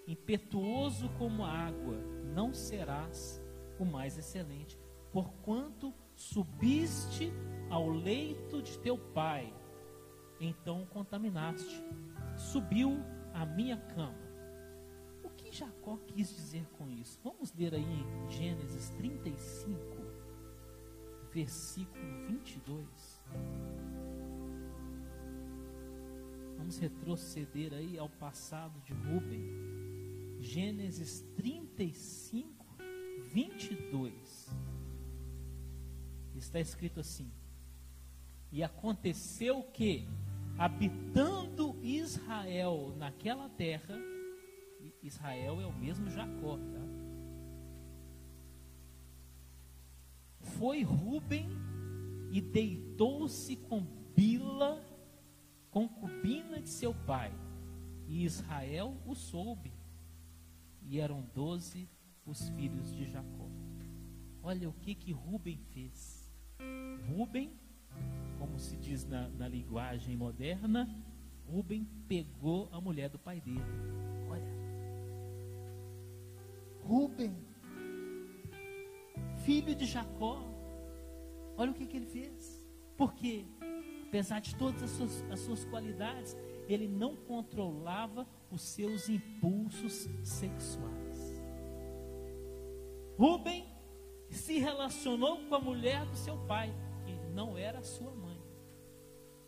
impetuoso 0.08 1.10
como 1.17 1.43
a 1.43 1.50
água, 1.50 1.98
não 2.34 2.53
serás 2.53 3.41
o 3.79 3.86
mais 3.86 4.17
excelente, 4.17 4.77
porquanto 5.12 5.93
subiste 6.15 7.31
ao 7.70 7.89
leito 7.89 8.62
de 8.62 8.77
teu 8.79 8.98
pai, 8.98 9.53
então 10.39 10.86
contaminaste, 10.88 11.84
subiu 12.36 12.98
a 13.34 13.46
minha 13.46 13.77
cama. 13.77 14.31
O 15.24 15.29
que 15.29 15.51
Jacó 15.51 15.98
quis 16.08 16.29
dizer 16.36 16.67
com 16.77 16.89
isso? 16.89 17.20
Vamos 17.24 17.53
ler 17.53 17.74
aí 17.74 17.84
em 17.84 18.29
Gênesis 18.29 18.89
35, 18.91 19.79
versículo 21.31 22.27
22. 22.27 23.22
Vamos 26.58 26.77
retroceder 26.77 27.74
aí 27.74 27.98
ao 27.98 28.10
passado 28.10 28.79
de 28.81 28.93
Rubem. 28.93 29.70
Gênesis 30.41 31.21
35, 31.36 32.65
22. 33.31 34.50
Está 36.36 36.60
escrito 36.60 37.00
assim: 37.00 37.31
E 38.51 38.63
aconteceu 38.63 39.62
que, 39.62 40.07
habitando 40.57 41.77
Israel 41.83 42.95
naquela 42.98 43.48
terra, 43.50 43.95
Israel 45.03 45.62
é 45.62 45.65
o 45.67 45.74
mesmo 45.74 46.10
Jacó, 46.10 46.57
tá? 46.57 46.81
Foi 50.57 50.81
Ruben 50.81 51.50
e 52.31 52.41
deitou-se 52.41 53.55
com 53.57 53.86
Bila, 54.15 54.83
concubina 55.69 56.60
de 56.60 56.69
seu 56.69 56.95
pai. 56.95 57.31
E 58.07 58.25
Israel 58.25 58.98
o 59.05 59.13
soube. 59.13 59.80
E 60.81 61.00
eram 61.00 61.21
doze 61.33 61.89
os 62.25 62.50
filhos 62.50 62.93
de 62.93 63.05
Jacó. 63.05 63.50
Olha 64.43 64.69
o 64.69 64.73
que 64.73 64.95
que 64.95 65.11
Ruben 65.11 65.59
fez. 65.71 66.31
Ruben, 67.07 67.51
como 68.39 68.57
se 68.59 68.75
diz 68.77 69.05
na, 69.05 69.29
na 69.29 69.47
linguagem 69.47 70.15
moderna, 70.15 70.89
Ruben 71.47 71.85
pegou 72.07 72.69
a 72.71 72.79
mulher 72.79 73.09
do 73.09 73.19
pai 73.19 73.39
dele. 73.41 73.61
Olha. 74.29 74.51
Ruben, 76.83 77.35
filho 79.43 79.75
de 79.75 79.85
Jacó. 79.85 80.41
Olha 81.57 81.71
o 81.71 81.73
que, 81.73 81.85
que 81.85 81.97
ele 81.97 82.07
fez. 82.07 82.65
Porque, 82.97 83.45
apesar 84.07 84.39
de 84.39 84.55
todas 84.55 84.81
as 84.81 84.89
suas, 84.91 85.31
as 85.31 85.39
suas 85.41 85.65
qualidades, 85.65 86.35
ele 86.67 86.88
não 86.88 87.15
controlava 87.15 88.27
os 88.51 88.62
seus 88.62 89.08
impulsos 89.10 90.10
sexuais. 90.24 91.41
Rubem 93.17 93.65
se 94.29 94.60
relacionou 94.60 95.38
com 95.46 95.55
a 95.55 95.60
mulher 95.60 96.05
do 96.05 96.15
seu 96.15 96.38
pai, 96.48 96.74
que 97.05 97.13
não 97.34 97.58
era 97.58 97.81
sua 97.84 98.12
mãe. 98.12 98.39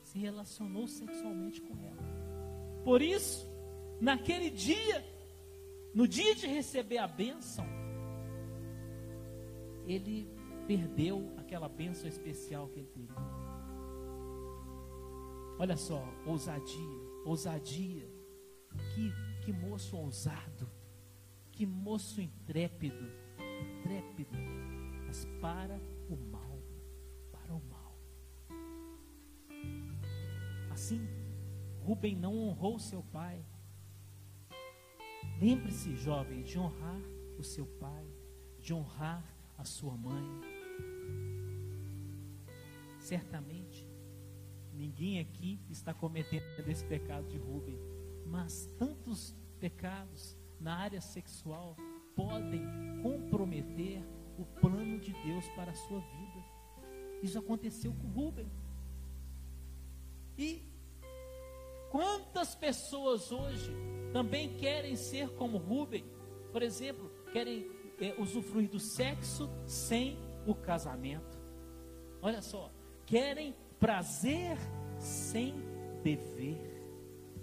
Se 0.01 0.19
relacionou 0.19 0.87
sexualmente 0.87 1.61
com 1.61 1.73
ela. 1.83 2.83
Por 2.83 3.01
isso, 3.01 3.47
naquele 3.99 4.49
dia, 4.49 5.03
no 5.93 6.07
dia 6.07 6.35
de 6.35 6.45
receber 6.47 6.97
a 6.97 7.07
bênção, 7.07 7.65
ele 9.87 10.27
perdeu 10.67 11.33
aquela 11.37 11.67
bênção 11.67 12.07
especial 12.07 12.67
que 12.67 12.79
ele 12.79 12.87
teria. 12.87 13.15
Olha 15.57 15.77
só, 15.77 16.03
ousadia, 16.25 16.99
ousadia. 17.25 18.12
Que, 18.93 19.11
que 19.43 19.51
moço 19.51 19.97
ousado, 19.97 20.69
que 21.51 21.65
moço 21.65 22.21
intrépido, 22.21 23.05
intrépido, 23.79 24.37
mas 25.05 25.25
para 25.41 25.79
o 26.09 26.15
mal, 26.15 26.59
para 27.31 27.53
o 27.53 27.61
mal. 27.69 27.97
Assim, 30.71 31.07
Rubem 31.83 32.15
não 32.15 32.35
honrou 32.35 32.79
seu 32.79 33.03
pai. 33.03 33.43
Lembre-se, 35.39 35.95
jovem, 35.97 36.43
de 36.43 36.57
honrar 36.57 37.01
o 37.37 37.43
seu 37.43 37.65
pai, 37.65 38.07
de 38.59 38.73
honrar 38.73 39.23
a 39.57 39.65
sua 39.65 39.97
mãe. 39.97 40.23
Certamente, 42.99 43.85
ninguém 44.71 45.19
aqui 45.19 45.59
está 45.69 45.93
cometendo 45.93 46.43
esse 46.69 46.85
pecado 46.85 47.27
de 47.27 47.37
Rubem, 47.37 47.77
mas 48.25 48.65
tantos 48.77 49.35
pecados 49.59 50.37
na 50.59 50.75
área 50.77 51.01
sexual 51.01 51.75
podem 52.15 52.61
comprometer 53.01 54.03
o 54.37 54.45
plano 54.59 54.99
de 54.99 55.13
Deus 55.13 55.47
para 55.49 55.71
a 55.71 55.75
sua 55.75 55.99
vida. 55.99 56.43
Isso 57.21 57.39
aconteceu 57.39 57.93
com 57.93 58.07
Rubem. 58.07 58.51
E 60.37 60.63
quantas 61.91 62.55
pessoas 62.55 63.31
hoje 63.31 63.71
também 64.11 64.57
querem 64.57 64.95
ser 64.95 65.29
como 65.35 65.57
Rubem? 65.57 66.05
Por 66.51 66.61
exemplo, 66.61 67.09
querem 67.31 67.69
é, 67.99 68.13
usufruir 68.19 68.69
do 68.69 68.79
sexo 68.79 69.49
sem 69.65 70.17
o 70.45 70.53
casamento. 70.53 71.39
Olha 72.21 72.41
só, 72.41 72.71
querem 73.05 73.55
prazer 73.79 74.57
sem 74.99 75.55
dever, 76.03 76.81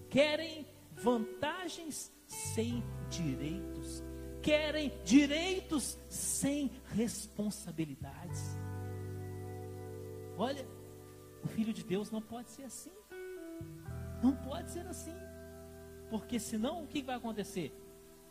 querem 0.09 0.67
vantagens 1.03 2.13
sem 2.27 2.83
direitos, 3.09 4.03
querem 4.43 4.93
direitos 5.05 5.99
sem 6.09 6.71
responsabilidades. 6.89 8.59
Olha, 10.37 10.67
o 11.43 11.49
filho 11.49 11.73
de 11.73 11.83
Deus 11.83 12.11
não 12.11 12.23
pode 12.23 12.51
ser 12.51 12.65
assim. 12.65 12.93
Não 14.23 14.37
pode 14.37 14.71
ser 14.71 14.87
assim. 14.87 15.15
Porque 16.09 16.39
senão 16.39 16.85
o 16.85 16.87
que 16.87 17.03
vai 17.03 17.17
acontecer? 17.17 17.75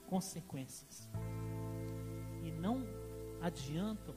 Consequências. 0.07 1.09
E 2.43 2.51
não 2.51 2.83
adiantam 3.41 4.15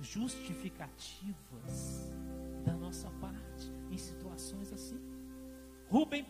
justificativas 0.00 2.12
da 2.64 2.74
nossa 2.74 3.10
parte 3.20 3.72
em 3.90 3.98
situações 3.98 4.72
assim. 4.72 5.00
Rubem 5.88 6.24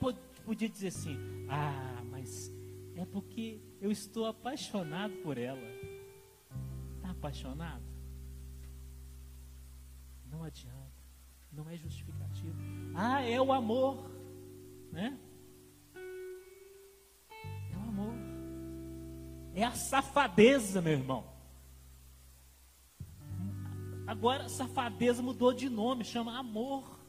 podia 0.44 0.68
dizer 0.68 0.88
assim: 0.88 1.16
Ah, 1.48 2.02
mas 2.10 2.52
é 2.94 3.04
porque 3.04 3.60
eu 3.80 3.90
estou 3.90 4.26
apaixonado 4.26 5.14
por 5.22 5.38
ela. 5.38 5.60
Está 6.96 7.10
apaixonado? 7.10 7.82
Não 10.30 10.42
adianta. 10.42 10.84
Não 11.52 11.68
é 11.68 11.76
justificativo. 11.76 12.56
Ah, 12.94 13.22
é 13.22 13.40
o 13.40 13.52
amor. 13.52 14.10
Né? 14.90 15.18
É 17.72 17.76
o 17.76 17.88
amor. 17.88 18.14
É 19.54 19.64
a 19.64 19.72
safadeza, 19.72 20.82
meu 20.82 20.92
irmão. 20.92 21.24
Agora, 24.06 24.48
safadeza 24.48 25.22
mudou 25.22 25.52
de 25.52 25.68
nome, 25.68 26.04
chama 26.04 26.38
amor. 26.38 27.03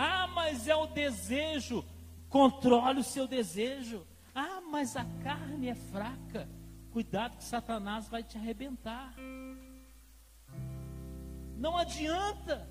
Ah, 0.00 0.28
mas 0.28 0.68
é 0.68 0.76
o 0.76 0.86
desejo. 0.86 1.84
Controle 2.28 3.00
o 3.00 3.04
seu 3.04 3.26
desejo. 3.26 4.06
Ah, 4.32 4.60
mas 4.60 4.94
a 4.94 5.04
carne 5.24 5.70
é 5.70 5.74
fraca. 5.74 6.48
Cuidado 6.92 7.36
que 7.36 7.42
Satanás 7.42 8.08
vai 8.08 8.22
te 8.22 8.38
arrebentar. 8.38 9.12
Não 11.56 11.76
adianta. 11.76 12.68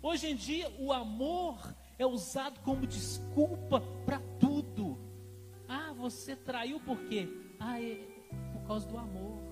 Hoje 0.00 0.28
em 0.28 0.34
dia, 0.34 0.72
o 0.78 0.94
amor 0.94 1.58
é 1.98 2.06
usado 2.06 2.58
como 2.60 2.86
desculpa 2.86 3.82
para 4.06 4.18
tudo. 4.40 4.98
Ah, 5.68 5.92
você 5.94 6.34
traiu 6.34 6.80
por 6.80 6.98
quê? 7.04 7.28
Ah, 7.60 7.78
é 7.78 7.96
por 8.54 8.66
causa 8.66 8.88
do 8.88 8.96
amor. 8.96 9.42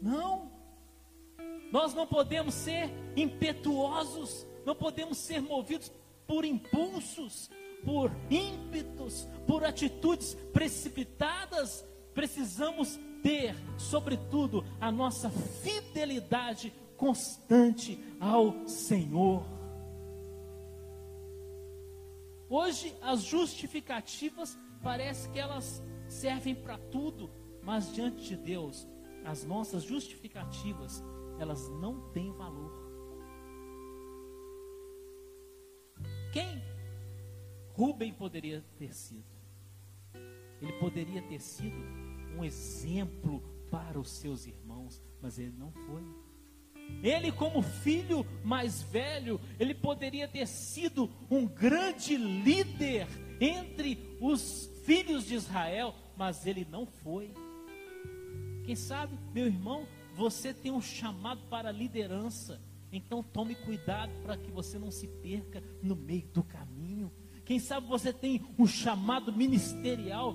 Não. 0.00 0.52
Nós 1.72 1.92
não 1.92 2.06
podemos 2.06 2.54
ser 2.54 2.88
impetuosos, 3.16 4.46
não 4.68 4.74
podemos 4.74 5.16
ser 5.16 5.40
movidos 5.40 5.90
por 6.26 6.44
impulsos, 6.44 7.50
por 7.82 8.12
ímpetos, 8.30 9.26
por 9.46 9.64
atitudes 9.64 10.34
precipitadas. 10.52 11.82
Precisamos 12.12 13.00
ter, 13.22 13.54
sobretudo, 13.78 14.62
a 14.78 14.92
nossa 14.92 15.30
fidelidade 15.30 16.70
constante 16.98 17.98
ao 18.20 18.68
Senhor. 18.68 19.42
Hoje 22.50 22.94
as 23.00 23.22
justificativas 23.22 24.58
parece 24.82 25.30
que 25.30 25.38
elas 25.38 25.82
servem 26.08 26.54
para 26.54 26.76
tudo, 26.76 27.30
mas 27.62 27.90
diante 27.94 28.22
de 28.22 28.36
Deus 28.36 28.86
as 29.24 29.46
nossas 29.46 29.82
justificativas, 29.82 31.02
elas 31.38 31.70
não 31.80 32.10
têm 32.10 32.30
valor. 32.32 32.77
Quem 36.32 36.62
Rubem 37.72 38.12
poderia 38.12 38.64
ter 38.78 38.94
sido? 38.94 39.24
Ele 40.60 40.72
poderia 40.74 41.22
ter 41.22 41.40
sido 41.40 41.76
um 42.36 42.44
exemplo 42.44 43.42
para 43.70 43.98
os 43.98 44.10
seus 44.10 44.46
irmãos, 44.46 45.00
mas 45.22 45.38
ele 45.38 45.54
não 45.56 45.70
foi. 45.70 46.02
Ele, 47.02 47.30
como 47.30 47.62
filho 47.62 48.26
mais 48.42 48.82
velho, 48.82 49.40
ele 49.58 49.74
poderia 49.74 50.26
ter 50.26 50.46
sido 50.46 51.10
um 51.30 51.46
grande 51.46 52.16
líder 52.16 53.06
entre 53.40 54.16
os 54.20 54.68
filhos 54.84 55.26
de 55.26 55.34
Israel, 55.34 55.94
mas 56.16 56.46
ele 56.46 56.66
não 56.68 56.86
foi. 56.86 57.32
Quem 58.64 58.74
sabe, 58.74 59.16
meu 59.32 59.46
irmão, 59.46 59.86
você 60.14 60.52
tem 60.52 60.72
um 60.72 60.80
chamado 60.80 61.42
para 61.48 61.70
liderança. 61.70 62.60
Então 62.90 63.22
tome 63.22 63.54
cuidado 63.54 64.12
para 64.22 64.36
que 64.36 64.50
você 64.50 64.78
não 64.78 64.90
se 64.90 65.06
perca 65.06 65.62
no 65.82 65.94
meio 65.94 66.26
do 66.28 66.42
caminho. 66.42 67.12
Quem 67.44 67.58
sabe 67.58 67.86
você 67.86 68.12
tem 68.12 68.44
um 68.58 68.66
chamado 68.66 69.32
ministerial. 69.32 70.34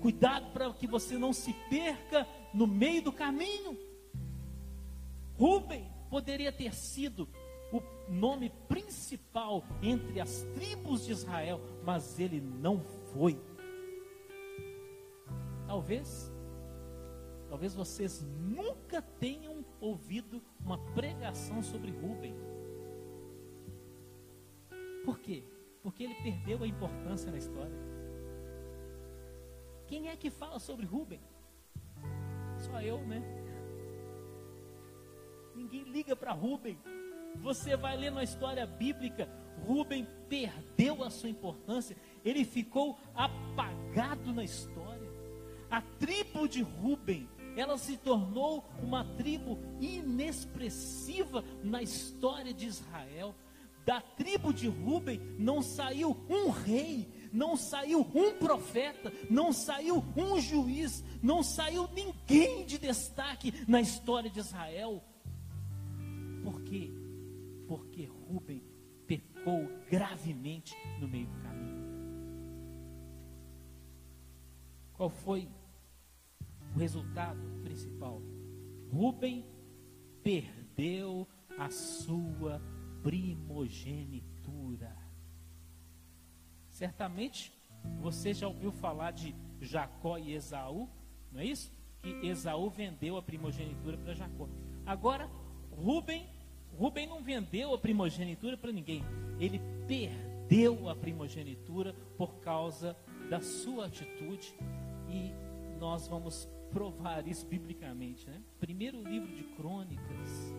Cuidado 0.00 0.52
para 0.52 0.72
que 0.72 0.86
você 0.86 1.16
não 1.16 1.32
se 1.32 1.52
perca 1.70 2.26
no 2.52 2.66
meio 2.66 3.02
do 3.02 3.12
caminho. 3.12 3.78
Rubem 5.36 5.88
poderia 6.10 6.52
ter 6.52 6.74
sido 6.74 7.28
o 7.72 7.82
nome 8.08 8.50
principal 8.68 9.64
entre 9.82 10.20
as 10.20 10.42
tribos 10.54 11.04
de 11.04 11.12
Israel, 11.12 11.60
mas 11.84 12.20
ele 12.20 12.40
não 12.40 12.80
foi. 13.12 13.40
Talvez, 15.66 16.30
talvez 17.54 17.72
vocês 17.72 18.26
nunca 18.40 19.00
tenham 19.00 19.64
ouvido 19.80 20.42
uma 20.58 20.76
pregação 20.92 21.62
sobre 21.62 21.92
Rubem. 21.92 22.34
Por 25.04 25.20
quê? 25.20 25.44
Porque 25.80 26.02
ele 26.02 26.16
perdeu 26.16 26.64
a 26.64 26.66
importância 26.66 27.30
na 27.30 27.38
história. 27.38 27.78
Quem 29.86 30.08
é 30.08 30.16
que 30.16 30.30
fala 30.30 30.58
sobre 30.58 30.84
Rubem? 30.84 31.20
Só 32.58 32.82
eu, 32.82 32.98
né? 33.06 33.22
Ninguém 35.54 35.84
liga 35.84 36.16
para 36.16 36.32
Rubem. 36.32 36.76
Você 37.36 37.76
vai 37.76 37.96
ler 37.96 38.10
na 38.10 38.24
história 38.24 38.66
bíblica, 38.66 39.28
Rubem 39.64 40.08
perdeu 40.28 41.04
a 41.04 41.10
sua 41.10 41.28
importância, 41.28 41.96
ele 42.24 42.44
ficou 42.44 42.98
apagado 43.14 44.32
na 44.32 44.42
história. 44.42 45.08
A 45.70 45.80
tribo 45.80 46.48
de 46.48 46.62
Rubem, 46.62 47.28
ela 47.56 47.78
se 47.78 47.96
tornou 47.96 48.64
uma 48.82 49.04
tribo 49.16 49.58
inexpressiva 49.80 51.44
na 51.62 51.82
história 51.82 52.52
de 52.52 52.66
Israel. 52.66 53.34
Da 53.84 54.00
tribo 54.00 54.52
de 54.52 54.66
Rubem 54.66 55.20
não 55.38 55.60
saiu 55.60 56.16
um 56.28 56.48
rei, 56.50 57.06
não 57.32 57.56
saiu 57.56 58.00
um 58.14 58.32
profeta, 58.38 59.12
não 59.28 59.52
saiu 59.52 60.02
um 60.16 60.40
juiz, 60.40 61.04
não 61.22 61.42
saiu 61.42 61.88
ninguém 61.92 62.64
de 62.64 62.78
destaque 62.78 63.52
na 63.68 63.80
história 63.80 64.30
de 64.30 64.40
Israel. 64.40 65.04
Por 66.42 66.62
quê? 66.62 66.90
Porque 67.68 68.06
Rubem 68.06 68.62
pecou 69.06 69.68
gravemente 69.90 70.74
no 70.98 71.06
meio 71.06 71.26
do 71.26 71.42
caminho. 71.42 71.84
Qual 74.94 75.10
foi 75.10 75.48
o 76.74 76.78
resultado 76.78 77.40
principal? 77.62 78.20
Rubem 78.90 79.46
perdeu 80.22 81.28
a 81.58 81.70
sua 81.70 82.60
primogenitura. 83.02 84.96
Certamente 86.68 87.52
você 88.00 88.32
já 88.32 88.48
ouviu 88.48 88.72
falar 88.72 89.12
de 89.12 89.34
Jacó 89.60 90.18
e 90.18 90.32
Esaú, 90.32 90.88
não 91.30 91.40
é 91.40 91.44
isso? 91.44 91.70
Que 92.02 92.26
Esaú 92.26 92.70
vendeu 92.70 93.16
a 93.16 93.22
primogenitura 93.22 93.96
para 93.96 94.14
Jacó. 94.14 94.48
Agora, 94.84 95.30
Rubem 95.70 96.26
Rubem 96.76 97.06
não 97.06 97.22
vendeu 97.22 97.72
a 97.72 97.78
primogenitura 97.78 98.56
para 98.56 98.72
ninguém. 98.72 99.04
Ele 99.38 99.60
perdeu 99.86 100.88
a 100.88 100.96
primogenitura 100.96 101.94
por 102.16 102.40
causa 102.40 102.96
da 103.30 103.40
sua 103.40 103.86
atitude. 103.86 104.54
E 105.08 105.32
nós 105.78 106.08
vamos 106.08 106.48
provar 106.74 107.26
isso 107.28 107.46
biblicamente. 107.46 108.28
Né? 108.28 108.42
Primeiro 108.58 109.00
livro 109.00 109.32
de 109.32 109.44
Crônicas. 109.54 110.52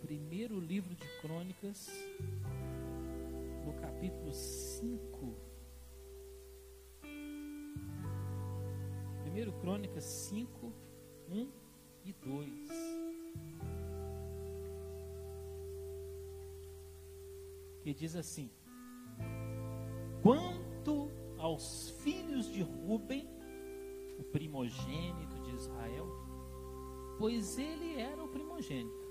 Primeiro 0.00 0.58
livro 0.58 0.94
de 0.94 1.06
Crônicas, 1.20 1.88
no 3.64 3.72
capítulo 3.74 4.32
5. 4.32 5.34
Primeiro 9.22 9.52
Crônicas 9.60 10.04
5, 10.04 10.72
1 11.30 11.48
e 12.04 12.12
2. 12.12 12.94
que 17.82 17.92
diz 17.92 18.16
assim: 18.16 18.50
Quanto 20.22 21.10
aos 21.36 21.90
filhos 22.02 22.46
de 22.50 22.62
Ruben, 22.62 23.28
o 24.18 24.24
primogênito 24.24 25.38
de 25.40 25.54
Israel, 25.54 26.06
pois 27.18 27.58
ele 27.58 27.98
era 28.00 28.22
o 28.22 28.28
primogênito, 28.28 29.08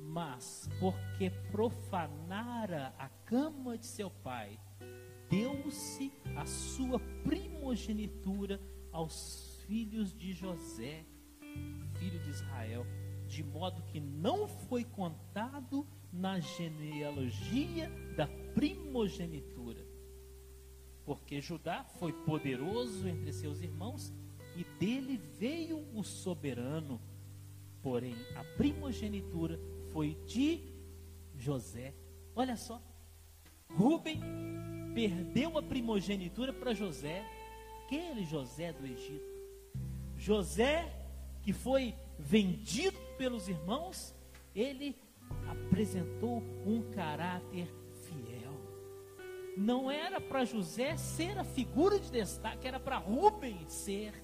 mas 0.00 0.68
porque 0.80 1.30
profanara 1.50 2.94
a 2.98 3.08
cama 3.08 3.78
de 3.78 3.86
seu 3.86 4.10
pai, 4.10 4.58
deu-se 5.28 6.12
a 6.36 6.44
sua 6.46 6.98
primogenitura 7.22 8.60
aos 8.92 9.62
filhos 9.66 10.12
de 10.12 10.32
José, 10.32 11.04
filho 11.98 12.18
de 12.20 12.30
Israel, 12.30 12.86
de 13.26 13.42
modo 13.42 13.82
que 13.82 14.00
não 14.00 14.46
foi 14.46 14.84
contado 14.84 15.86
na 16.12 16.38
genealogia 16.38 17.90
da 18.16 18.26
primogenitura. 18.54 19.84
Porque 21.04 21.40
Judá 21.40 21.84
foi 21.84 22.12
poderoso 22.12 23.08
entre 23.08 23.32
seus 23.32 23.60
irmãos 23.60 24.12
e 24.56 24.64
dele 24.78 25.20
veio 25.38 25.84
o 25.94 26.02
soberano. 26.02 27.00
Porém, 27.82 28.14
a 28.36 28.44
primogenitura 28.56 29.58
foi 29.92 30.16
de 30.26 30.60
José. 31.36 31.94
Olha 32.34 32.56
só, 32.56 32.80
Rubem 33.70 34.20
perdeu 34.94 35.58
a 35.58 35.62
primogenitura 35.62 36.52
para 36.52 36.72
José, 36.72 37.24
aquele 37.84 38.24
José 38.24 38.72
do 38.72 38.86
Egito. 38.86 39.34
José, 40.16 40.90
que 41.42 41.52
foi 41.52 41.94
vendido 42.18 42.98
pelos 43.18 43.48
irmãos, 43.48 44.14
ele 44.54 44.96
apresentou 45.48 46.42
um 46.64 46.82
caráter 46.92 47.68
fiel. 47.92 48.54
Não 49.56 49.90
era 49.90 50.20
para 50.20 50.44
José 50.44 50.96
ser 50.96 51.38
a 51.38 51.44
figura 51.44 51.98
de 51.98 52.10
destaque, 52.10 52.66
era 52.66 52.80
para 52.80 52.96
Rubem 52.96 53.68
ser. 53.68 54.23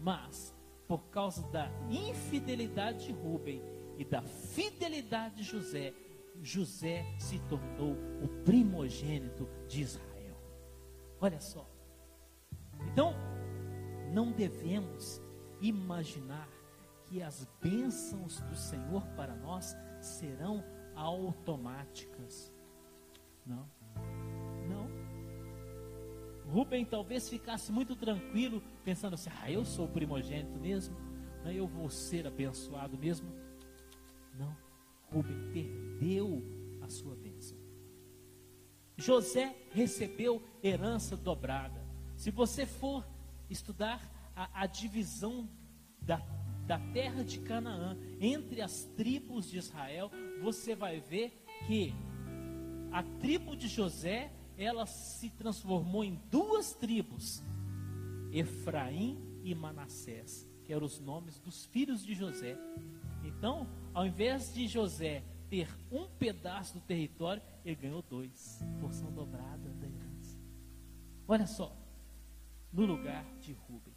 Mas, 0.00 0.54
por 0.88 1.02
causa 1.10 1.42
da 1.50 1.70
infidelidade 1.90 3.06
de 3.06 3.12
Rubem 3.12 3.62
e 3.98 4.04
da 4.04 4.22
fidelidade 4.22 5.36
de 5.36 5.42
José, 5.42 5.94
José 6.42 7.04
se 7.18 7.38
tornou 7.40 7.92
o 8.22 8.28
primogênito 8.44 9.46
de 9.68 9.82
Israel. 9.82 10.36
Olha 11.20 11.38
só. 11.38 11.68
Então, 12.90 13.14
não 14.12 14.32
devemos 14.32 15.20
imaginar 15.60 16.48
que 17.04 17.22
as 17.22 17.46
bênçãos 17.60 18.40
do 18.40 18.56
Senhor 18.56 19.06
para 19.16 19.34
nós 19.36 19.76
serão 20.00 20.64
automáticas. 20.94 22.52
Não. 23.44 23.68
Rubem 26.50 26.84
talvez 26.84 27.28
ficasse 27.28 27.70
muito 27.70 27.94
tranquilo, 27.94 28.62
pensando 28.84 29.14
assim: 29.14 29.30
ah, 29.40 29.50
eu 29.50 29.64
sou 29.64 29.86
o 29.86 29.88
primogênito 29.88 30.58
mesmo, 30.58 30.96
né? 31.44 31.54
eu 31.54 31.66
vou 31.66 31.88
ser 31.88 32.26
abençoado 32.26 32.98
mesmo. 32.98 33.32
Não. 34.38 34.56
Rubem 35.10 35.50
perdeu 35.52 36.42
a 36.82 36.88
sua 36.88 37.14
bênção. 37.16 37.58
José 38.96 39.56
recebeu 39.70 40.42
herança 40.62 41.16
dobrada. 41.16 41.80
Se 42.16 42.30
você 42.30 42.66
for 42.66 43.06
estudar 43.48 44.00
a, 44.36 44.62
a 44.62 44.66
divisão 44.66 45.48
da 46.02 46.18
da 46.70 46.78
terra 46.92 47.24
de 47.24 47.40
Canaã, 47.40 47.98
entre 48.20 48.62
as 48.62 48.84
tribos 48.96 49.50
de 49.50 49.58
Israel, 49.58 50.08
você 50.40 50.72
vai 50.76 51.00
ver 51.00 51.44
que 51.66 51.92
a 52.92 53.02
tribo 53.02 53.56
de 53.56 53.66
José, 53.66 54.30
ela 54.60 54.84
se 54.84 55.30
transformou 55.30 56.04
em 56.04 56.20
duas 56.30 56.74
tribos, 56.74 57.42
Efraim 58.30 59.18
e 59.42 59.54
Manassés, 59.54 60.46
que 60.64 60.72
eram 60.72 60.84
os 60.84 61.00
nomes 61.00 61.38
dos 61.40 61.64
filhos 61.64 62.04
de 62.04 62.14
José. 62.14 62.58
Então, 63.24 63.66
ao 63.94 64.06
invés 64.06 64.52
de 64.52 64.68
José 64.68 65.24
ter 65.48 65.68
um 65.90 66.06
pedaço 66.06 66.74
do 66.74 66.80
território, 66.80 67.42
ele 67.64 67.74
ganhou 67.74 68.02
dois, 68.02 68.60
porção 68.80 69.10
dobrada 69.10 69.70
da 69.70 69.86
herança. 69.86 70.38
Olha 71.26 71.46
só, 71.46 71.74
no 72.70 72.84
lugar 72.84 73.24
de 73.40 73.54
Rubem. 73.54 73.96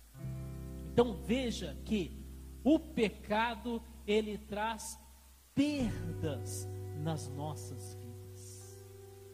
Então 0.91 1.13
veja 1.23 1.77
que 1.83 2.23
o 2.63 2.79
pecado, 2.79 3.81
ele 4.07 4.37
traz 4.37 4.97
perdas 5.53 6.67
nas 7.03 7.27
nossas 7.27 7.95
vidas. 7.95 8.02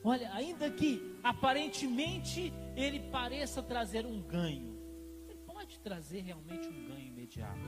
Olha, 0.04 0.34
ainda 0.34 0.70
que 0.72 1.20
aparentemente 1.22 2.54
ele 2.76 3.00
pareça 3.12 3.62
trazer 3.62 4.06
um 4.06 4.22
ganho, 4.22 4.78
ele 5.28 5.40
pode 5.46 5.80
trazer 5.80 6.22
realmente 6.22 6.68
um 6.68 6.88
ganho 6.88 7.08
imediato, 7.08 7.60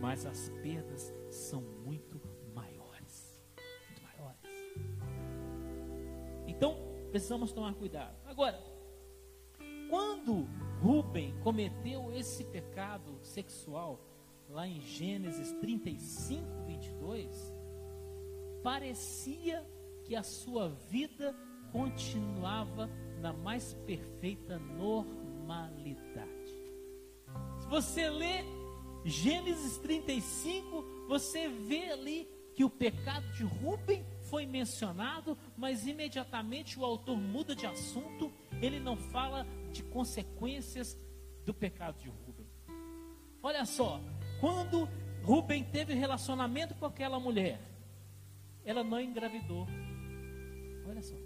mas 0.00 0.26
as 0.26 0.50
perdas 0.62 1.12
são 1.30 1.62
muito 1.62 2.20
maiores. 2.54 3.40
Muito 3.86 4.02
maiores. 4.02 4.40
Então, 6.46 6.76
precisamos 7.10 7.50
tomar 7.50 7.74
cuidado. 7.74 8.14
Agora, 8.26 8.62
quando 9.88 10.46
Rubem 10.82 11.34
cometeu 11.42 12.12
esse 12.12 12.44
pecado 12.44 13.18
sexual, 13.22 13.98
lá 14.48 14.66
em 14.66 14.80
Gênesis 14.82 15.50
35, 15.60 16.44
22, 16.66 17.54
parecia 18.62 19.66
que 20.04 20.14
a 20.14 20.22
sua 20.22 20.68
vida 20.68 21.34
continuava 21.72 22.88
na 23.20 23.32
mais 23.32 23.74
perfeita 23.86 24.58
normalidade. 24.58 26.30
Se 27.58 27.68
você 27.68 28.08
lê 28.08 28.44
Gênesis 29.04 29.78
35, 29.78 30.84
você 31.08 31.48
vê 31.48 31.90
ali 31.90 32.28
que 32.54 32.64
o 32.64 32.70
pecado 32.70 33.26
de 33.32 33.44
Rubem 33.44 34.04
foi 34.28 34.46
mencionado, 34.46 35.36
mas 35.56 35.86
imediatamente 35.86 36.78
o 36.78 36.84
autor 36.84 37.16
muda 37.16 37.54
de 37.54 37.66
assunto, 37.66 38.32
ele 38.60 38.78
não 38.78 38.96
fala 38.96 39.46
de 39.72 39.82
consequências 39.82 40.96
do 41.44 41.54
pecado 41.54 41.98
de 41.98 42.08
Rubem. 42.08 42.46
Olha 43.42 43.64
só, 43.64 44.00
quando 44.40 44.88
Rubem 45.22 45.64
teve 45.64 45.94
relacionamento 45.94 46.74
com 46.74 46.84
aquela 46.84 47.18
mulher, 47.18 47.60
ela 48.64 48.84
não 48.84 49.00
engravidou. 49.00 49.66
Olha 50.86 51.02
só, 51.02 51.16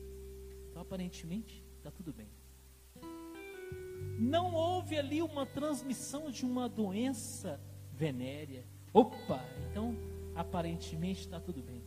então 0.74 0.82
aparentemente 0.82 1.64
está 1.78 1.88
tudo 1.88 2.12
bem. 2.12 2.28
Não 4.18 4.52
houve 4.52 4.98
ali 4.98 5.22
uma 5.22 5.46
transmissão 5.46 6.32
de 6.32 6.44
uma 6.44 6.68
doença 6.68 7.60
venérea. 7.92 8.66
Opa, 8.92 9.40
então 9.70 9.96
aparentemente 10.34 11.20
está 11.20 11.38
tudo 11.38 11.62
bem. 11.62 11.80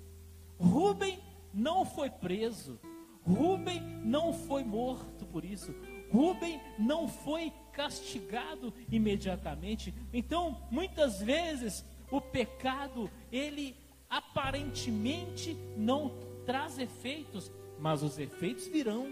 Rubem 0.57 1.19
não 1.53 1.85
foi 1.85 2.09
preso. 2.09 2.79
Rubem 3.25 3.81
não 4.05 4.31
foi 4.31 4.63
morto 4.63 5.25
por 5.25 5.43
isso. 5.43 5.75
Rubem 6.09 6.57
não 6.79 7.09
foi 7.09 7.51
castigado 7.73 8.73
imediatamente. 8.89 9.93
Então, 10.13 10.65
muitas 10.71 11.19
vezes, 11.19 11.83
o 12.09 12.21
pecado, 12.21 13.11
ele 13.33 13.75
aparentemente 14.09 15.57
não 15.75 16.13
traz 16.45 16.79
efeitos, 16.79 17.51
mas 17.79 18.03
os 18.03 18.17
efeitos 18.17 18.67
virão. 18.67 19.07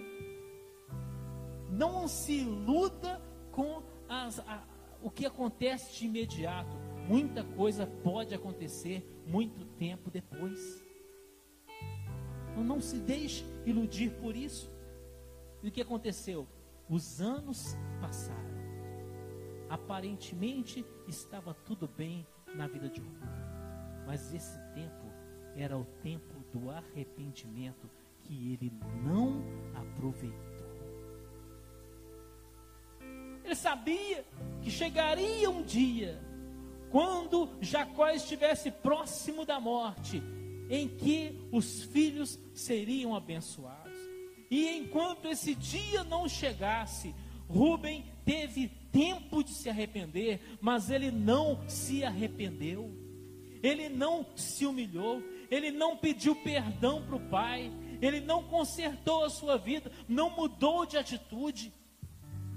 Não 1.69 2.08
se 2.08 2.41
iluda 2.41 3.21
com 3.51 3.84
as, 4.08 4.39
a, 4.39 4.63
o 5.01 5.10
que 5.10 5.25
acontece 5.25 5.97
de 5.97 6.06
imediato. 6.06 6.75
Muita 7.08 7.43
coisa 7.43 7.86
pode 8.04 8.34
acontecer 8.34 9.04
muito 9.28 9.65
tempo 9.78 10.10
depois. 10.10 10.84
Então 12.51 12.63
não 12.63 12.80
se 12.80 12.97
deixe 12.97 13.45
iludir 13.65 14.12
por 14.21 14.36
isso. 14.36 14.71
E 15.62 15.67
o 15.67 15.71
que 15.71 15.82
aconteceu? 15.82 16.47
Os 16.89 17.19
anos 17.19 17.75
passaram. 17.99 18.56
Aparentemente 19.69 20.86
estava 21.08 21.54
tudo 21.54 21.88
bem 21.88 22.25
na 22.56 22.67
vida 22.67 22.88
de 22.88 23.01
Rubem. 23.01 23.30
Mas 24.06 24.34
esse 24.34 24.58
tempo 24.73 25.06
era 25.56 25.78
o 25.78 25.86
tempo 26.01 26.34
do 26.54 26.69
arrependimento 26.69 27.89
que 28.25 28.53
ele 28.53 28.71
não 29.03 29.43
aproveitou. 29.73 30.45
Ele 33.43 33.55
sabia 33.55 34.25
que 34.61 34.71
chegaria 34.71 35.49
um 35.49 35.61
dia 35.61 36.19
quando 36.89 37.49
Jacó 37.61 38.09
estivesse 38.09 38.71
próximo 38.71 39.45
da 39.45 39.59
morte, 39.59 40.21
em 40.69 40.88
que 40.88 41.47
os 41.51 41.83
filhos 41.83 42.39
seriam 42.53 43.15
abençoados. 43.15 43.93
E 44.49 44.77
enquanto 44.77 45.27
esse 45.27 45.53
dia 45.53 46.03
não 46.03 46.27
chegasse, 46.27 47.13
Rubem 47.47 48.05
teve 48.23 48.69
tempo 48.91 49.43
de 49.43 49.51
se 49.51 49.69
arrepender, 49.69 50.39
mas 50.59 50.89
ele 50.89 51.11
não 51.11 51.67
se 51.67 52.03
arrependeu, 52.03 52.91
ele 53.61 53.89
não 53.89 54.25
se 54.35 54.65
humilhou, 54.65 55.21
ele 55.51 55.71
não 55.71 55.97
pediu 55.97 56.35
perdão 56.35 57.03
para 57.05 57.15
o 57.15 57.29
pai, 57.29 57.71
ele 58.01 58.19
não 58.19 58.43
consertou 58.43 59.23
a 59.23 59.29
sua 59.29 59.58
vida, 59.58 59.91
não 60.08 60.29
mudou 60.29 60.86
de 60.86 60.97
atitude. 60.97 61.73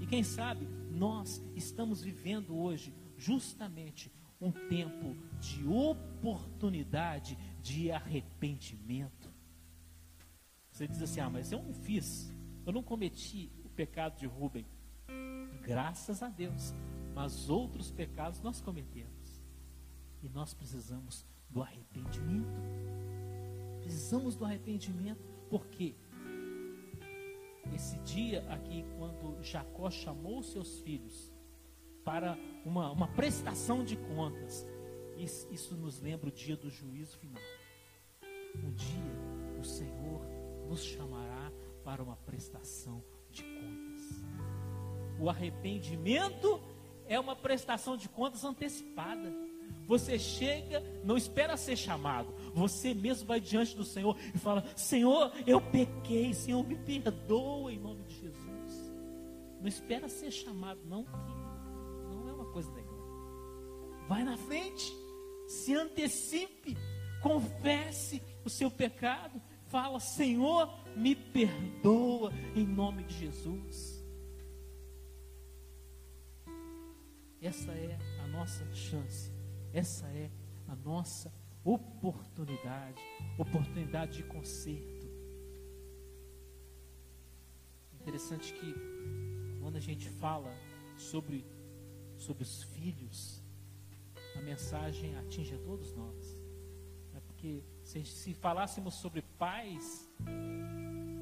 E 0.01 0.07
quem 0.07 0.23
sabe 0.23 0.67
nós 0.91 1.43
estamos 1.55 2.03
vivendo 2.03 2.57
hoje 2.57 2.95
justamente 3.17 4.11
um 4.41 4.53
tempo 4.53 5.17
de 5.41 5.67
oportunidade 5.67 7.37
de 7.61 7.91
arrependimento. 7.91 9.33
Você 10.71 10.87
diz 10.87 11.03
assim: 11.03 11.21
ah, 11.21 11.31
mas 11.31 11.51
eu 11.51 11.63
não 11.63 11.75
fiz, 11.75 12.33
eu 12.65 12.73
não 12.73 12.83
cometi 12.83 13.51
o 13.65 13.69
pecado 13.69 14.17
de 14.19 14.27
Rubem. 14.27 14.65
Graças 15.63 16.23
a 16.23 16.29
Deus. 16.29 16.73
Mas 17.15 17.51
outros 17.51 17.91
pecados 17.91 18.41
nós 18.41 18.61
cometemos. 18.61 19.43
E 20.23 20.29
nós 20.29 20.55
precisamos 20.55 21.27
do 21.51 21.63
arrependimento. 21.63 22.49
Precisamos 23.81 24.37
do 24.37 24.45
arrependimento, 24.45 25.21
porque 25.49 25.95
esse 27.75 27.99
dia 27.99 28.45
aqui, 28.51 28.85
quando 28.97 29.43
Jacó 29.43 29.91
chamou 29.91 30.43
seus 30.43 30.81
filhos 30.81 31.33
para 32.05 32.39
uma, 32.65 32.91
uma 32.91 33.09
prestação 33.09 33.85
de 33.85 33.97
contas, 33.97 34.67
isso, 35.17 35.49
isso 35.51 35.77
nos 35.77 36.01
lembra 36.01 36.29
o 36.29 36.33
dia 36.33 36.57
do 36.57 36.71
juízo 36.71 37.19
final. 37.19 37.43
Um 38.57 38.73
dia 38.73 39.29
o 39.59 39.65
Senhor 39.65 40.21
nos 40.69 40.85
chamará 40.85 41.53
para 41.85 42.03
uma 42.03 42.17
prestação 42.17 43.03
de 43.31 43.43
contas. 43.43 44.23
O 45.21 45.29
arrependimento 45.29 46.61
é 47.07 47.19
uma 47.19 47.35
prestação 47.35 47.97
de 47.97 48.09
contas 48.09 48.45
antecipada. 48.45 49.33
Você 49.87 50.19
chega, 50.19 50.81
não 51.05 51.17
espera 51.17 51.57
ser 51.57 51.77
chamado. 51.77 52.33
Você 52.59 52.95
mesmo 52.95 53.27
vai 53.27 53.41
diante 53.41 53.77
do 53.77 53.85
Senhor 53.85 54.17
e 54.35 54.39
fala: 54.39 54.65
Senhor, 54.77 55.33
eu 55.47 55.61
pequei, 55.61 56.35
Senhor, 56.35 56.67
me 56.67 56.77
perdoa 56.77 57.73
em 57.73 57.79
nome 57.79 58.03
de 58.05 58.21
Jesus. 58.21 58.93
Não 59.61 59.67
espera 59.67 60.09
ser 60.09 60.31
chamado, 60.31 60.81
não, 60.85 61.05
que 61.05 62.15
não 62.15 62.29
é 62.29 62.33
uma 62.33 62.53
coisa 62.53 62.71
legal. 62.73 62.99
Vai 64.09 64.25
na 64.25 64.37
frente, 64.37 64.93
se 65.47 65.75
antecipe, 65.75 66.77
confesse 67.23 68.23
o 68.45 68.51
seu 68.51 68.71
pecado, 68.71 69.41
fala: 69.67 70.01
Senhor, 70.01 70.69
me 70.97 71.15
perdoa 71.15 72.33
em 72.55 72.67
nome 72.67 73.05
de 73.05 73.15
Jesus. 73.19 73.99
Essa 77.41 77.71
é 77.71 77.97
a 78.25 78.27
nossa 78.27 78.65
chance 78.75 79.39
essa 79.73 80.07
é 80.07 80.31
a 80.67 80.75
nossa 80.75 81.33
oportunidade 81.73 83.03
oportunidade 83.39 84.17
de 84.19 84.23
conserto. 84.25 85.07
Interessante 88.01 88.53
que 88.55 88.75
quando 89.61 89.77
a 89.77 89.81
gente 89.81 90.09
fala 90.09 90.51
sobre, 90.97 91.45
sobre 92.17 92.43
os 92.43 92.63
filhos, 92.63 93.43
a 94.37 94.41
mensagem 94.41 95.17
atinge 95.19 95.55
a 95.55 95.59
todos 95.59 95.93
nós. 95.95 96.43
É 97.15 97.21
porque 97.21 97.63
se, 97.85 98.05
se 98.05 98.35
falássemos 98.35 98.95
sobre 98.95 99.23
pais, 99.23 100.09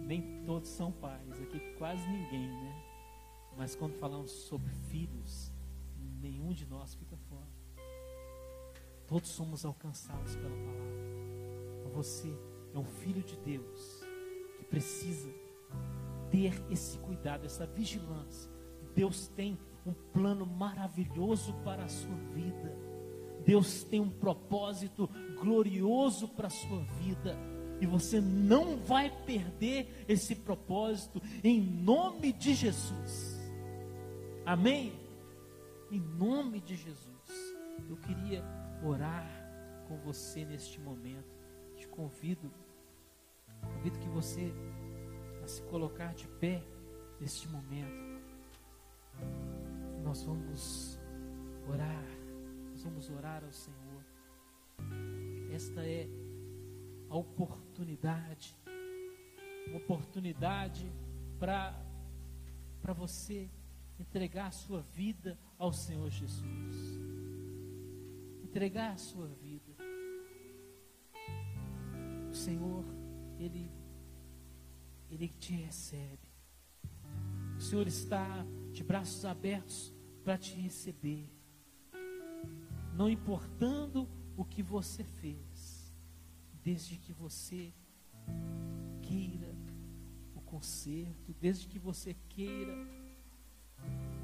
nem 0.06 0.44
todos 0.44 0.68
são 0.68 0.92
pais, 0.92 1.40
aqui 1.40 1.59
quase 1.76 2.06
ninguém, 2.09 2.48
né? 2.48 2.82
Mas 3.56 3.74
quando 3.74 3.98
falamos 3.98 4.30
sobre 4.30 4.70
filhos, 4.90 5.50
nenhum 6.20 6.52
de 6.52 6.66
nós 6.66 6.94
fica. 6.94 7.16
Todos 9.07 9.31
somos 9.31 9.64
alcançados 9.64 10.35
pela 10.37 10.49
palavra. 10.49 11.90
Você 11.95 12.33
é 12.75 12.79
um 12.79 12.85
filho 12.85 13.23
de 13.23 13.37
Deus 13.37 14.05
que 14.59 14.64
precisa 14.64 15.31
ter 16.31 16.53
esse 16.71 16.99
cuidado, 16.99 17.47
essa 17.47 17.66
vigilância. 17.66 18.51
Deus 18.95 19.29
tem 19.29 19.59
um 19.87 19.92
plano 20.12 20.45
maravilhoso 20.45 21.55
para 21.64 21.85
a 21.85 21.88
sua 21.88 22.16
vida. 22.35 22.77
Deus 23.45 23.85
tem 23.85 24.01
um 24.01 24.11
propósito 24.11 25.09
glorioso 25.40 26.29
para 26.29 26.49
a 26.49 26.51
sua 26.51 26.81
vida. 27.01 27.37
E 27.81 27.87
você 27.87 28.21
não 28.21 28.77
vai 28.79 29.11
perder 29.25 30.05
esse 30.09 30.35
propósito 30.35 31.23
em 31.45 31.61
nome 31.61 32.33
de 32.33 32.55
Jesus. 32.55 33.38
Amém? 34.45 34.92
Em 35.90 36.01
nome 36.01 36.61
de 36.61 36.75
Jesus. 36.75 37.07
Eu 37.88 37.97
queria 37.97 38.42
orar 38.82 39.26
com 39.88 39.96
você 39.98 40.44
neste 40.44 40.80
momento. 40.80 41.36
Te 41.76 41.86
convido, 41.88 42.50
convido 43.60 43.98
que 43.98 44.08
você 44.08 44.52
a 45.42 45.46
se 45.46 45.62
colocar 45.64 46.14
de 46.14 46.26
pé 46.26 46.62
neste 47.20 47.48
momento. 47.48 48.20
Nós 50.02 50.22
vamos 50.22 50.98
orar, 51.68 52.04
nós 52.70 52.82
vamos 52.82 53.10
orar 53.10 53.44
ao 53.44 53.52
Senhor. 53.52 54.04
Esta 55.52 55.84
é 55.84 56.08
a 57.08 57.16
oportunidade, 57.16 58.56
uma 59.68 59.78
oportunidade 59.78 60.92
para 61.38 61.82
para 62.80 62.92
você 62.92 63.50
entregar 63.98 64.46
a 64.46 64.50
sua 64.52 64.80
vida 64.80 65.36
ao 65.58 65.72
Senhor 65.72 66.08
Jesus 66.08 67.06
entregar 68.57 68.92
a 68.92 68.97
sua 68.97 69.27
vida. 69.27 69.77
O 72.31 72.35
Senhor, 72.35 72.87
Ele, 73.38 73.71
Ele 75.11 75.29
te 75.29 75.53
recebe. 75.53 76.33
Senhor 77.61 77.87
está 77.87 78.47
de 78.73 78.83
braços 78.83 79.27
abertos 79.27 79.92
para 80.25 80.38
te 80.38 80.55
receber. 80.55 81.31
Não 82.95 83.11
importando 83.11 84.09
o 84.38 84.42
que 84.42 84.62
você 84.62 85.05
fez, 85.05 85.95
desde 86.64 86.97
que 86.97 87.12
você 87.12 87.75
queira 89.03 89.55
o 90.35 90.40
conserto, 90.40 91.35
desde 91.38 91.69
que 91.69 91.79
você 91.79 92.16
queira 92.31 92.73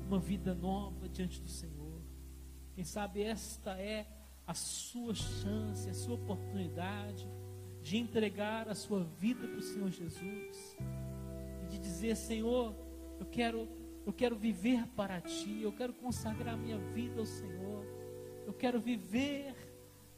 uma 0.07 0.19
vida 0.19 0.55
nova 0.55 1.07
diante 1.07 1.39
do 1.39 1.49
Senhor. 1.49 2.01
Quem 2.75 2.85
sabe 2.85 3.21
esta 3.21 3.79
é 3.79 4.22
a 4.47 4.55
sua 4.55 5.15
chance, 5.15 5.89
a 5.89 5.95
sua 5.95 6.15
oportunidade 6.15 7.29
de 7.83 7.97
entregar 7.97 8.69
a 8.69 8.75
sua 8.75 9.05
vida 9.05 9.47
para 9.47 9.59
o 9.59 9.63
Senhor 9.63 9.91
Jesus 9.91 10.77
e 11.65 11.67
de 11.69 11.79
dizer: 11.79 12.17
Senhor, 12.17 12.75
eu 13.19 13.27
quero, 13.27 13.69
eu 14.07 14.13
quero 14.13 14.37
viver 14.37 14.87
para 14.97 15.21
Ti, 15.21 15.63
eu 15.63 15.73
quero 15.73 15.93
consagrar 15.93 16.57
minha 16.57 16.79
vida 16.79 17.21
ao 17.21 17.27
Senhor, 17.27 17.85
eu 18.47 18.53
quero 18.53 18.81
viver 18.81 19.55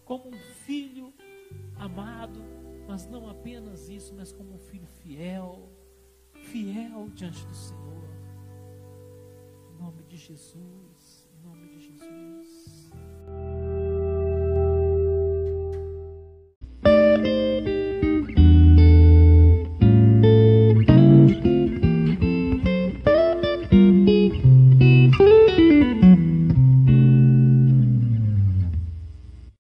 como 0.05 0.29
um 0.29 0.39
filho 0.67 1.13
amado, 1.77 2.41
mas 2.87 3.07
não 3.07 3.29
apenas 3.29 3.89
isso, 3.89 4.15
mas 4.15 4.33
como 4.33 4.55
um 4.55 4.59
filho 4.59 4.87
fiel, 5.03 5.69
fiel 6.33 7.09
diante 7.15 7.45
do 7.47 7.55
Senhor. 7.55 7.85
Em 9.73 9.83
nome 9.83 10.03
de 10.05 10.17
Jesus, 10.17 11.29
em 11.33 11.47
nome 11.47 11.69
de 11.69 11.81
Jesus. 11.81 12.44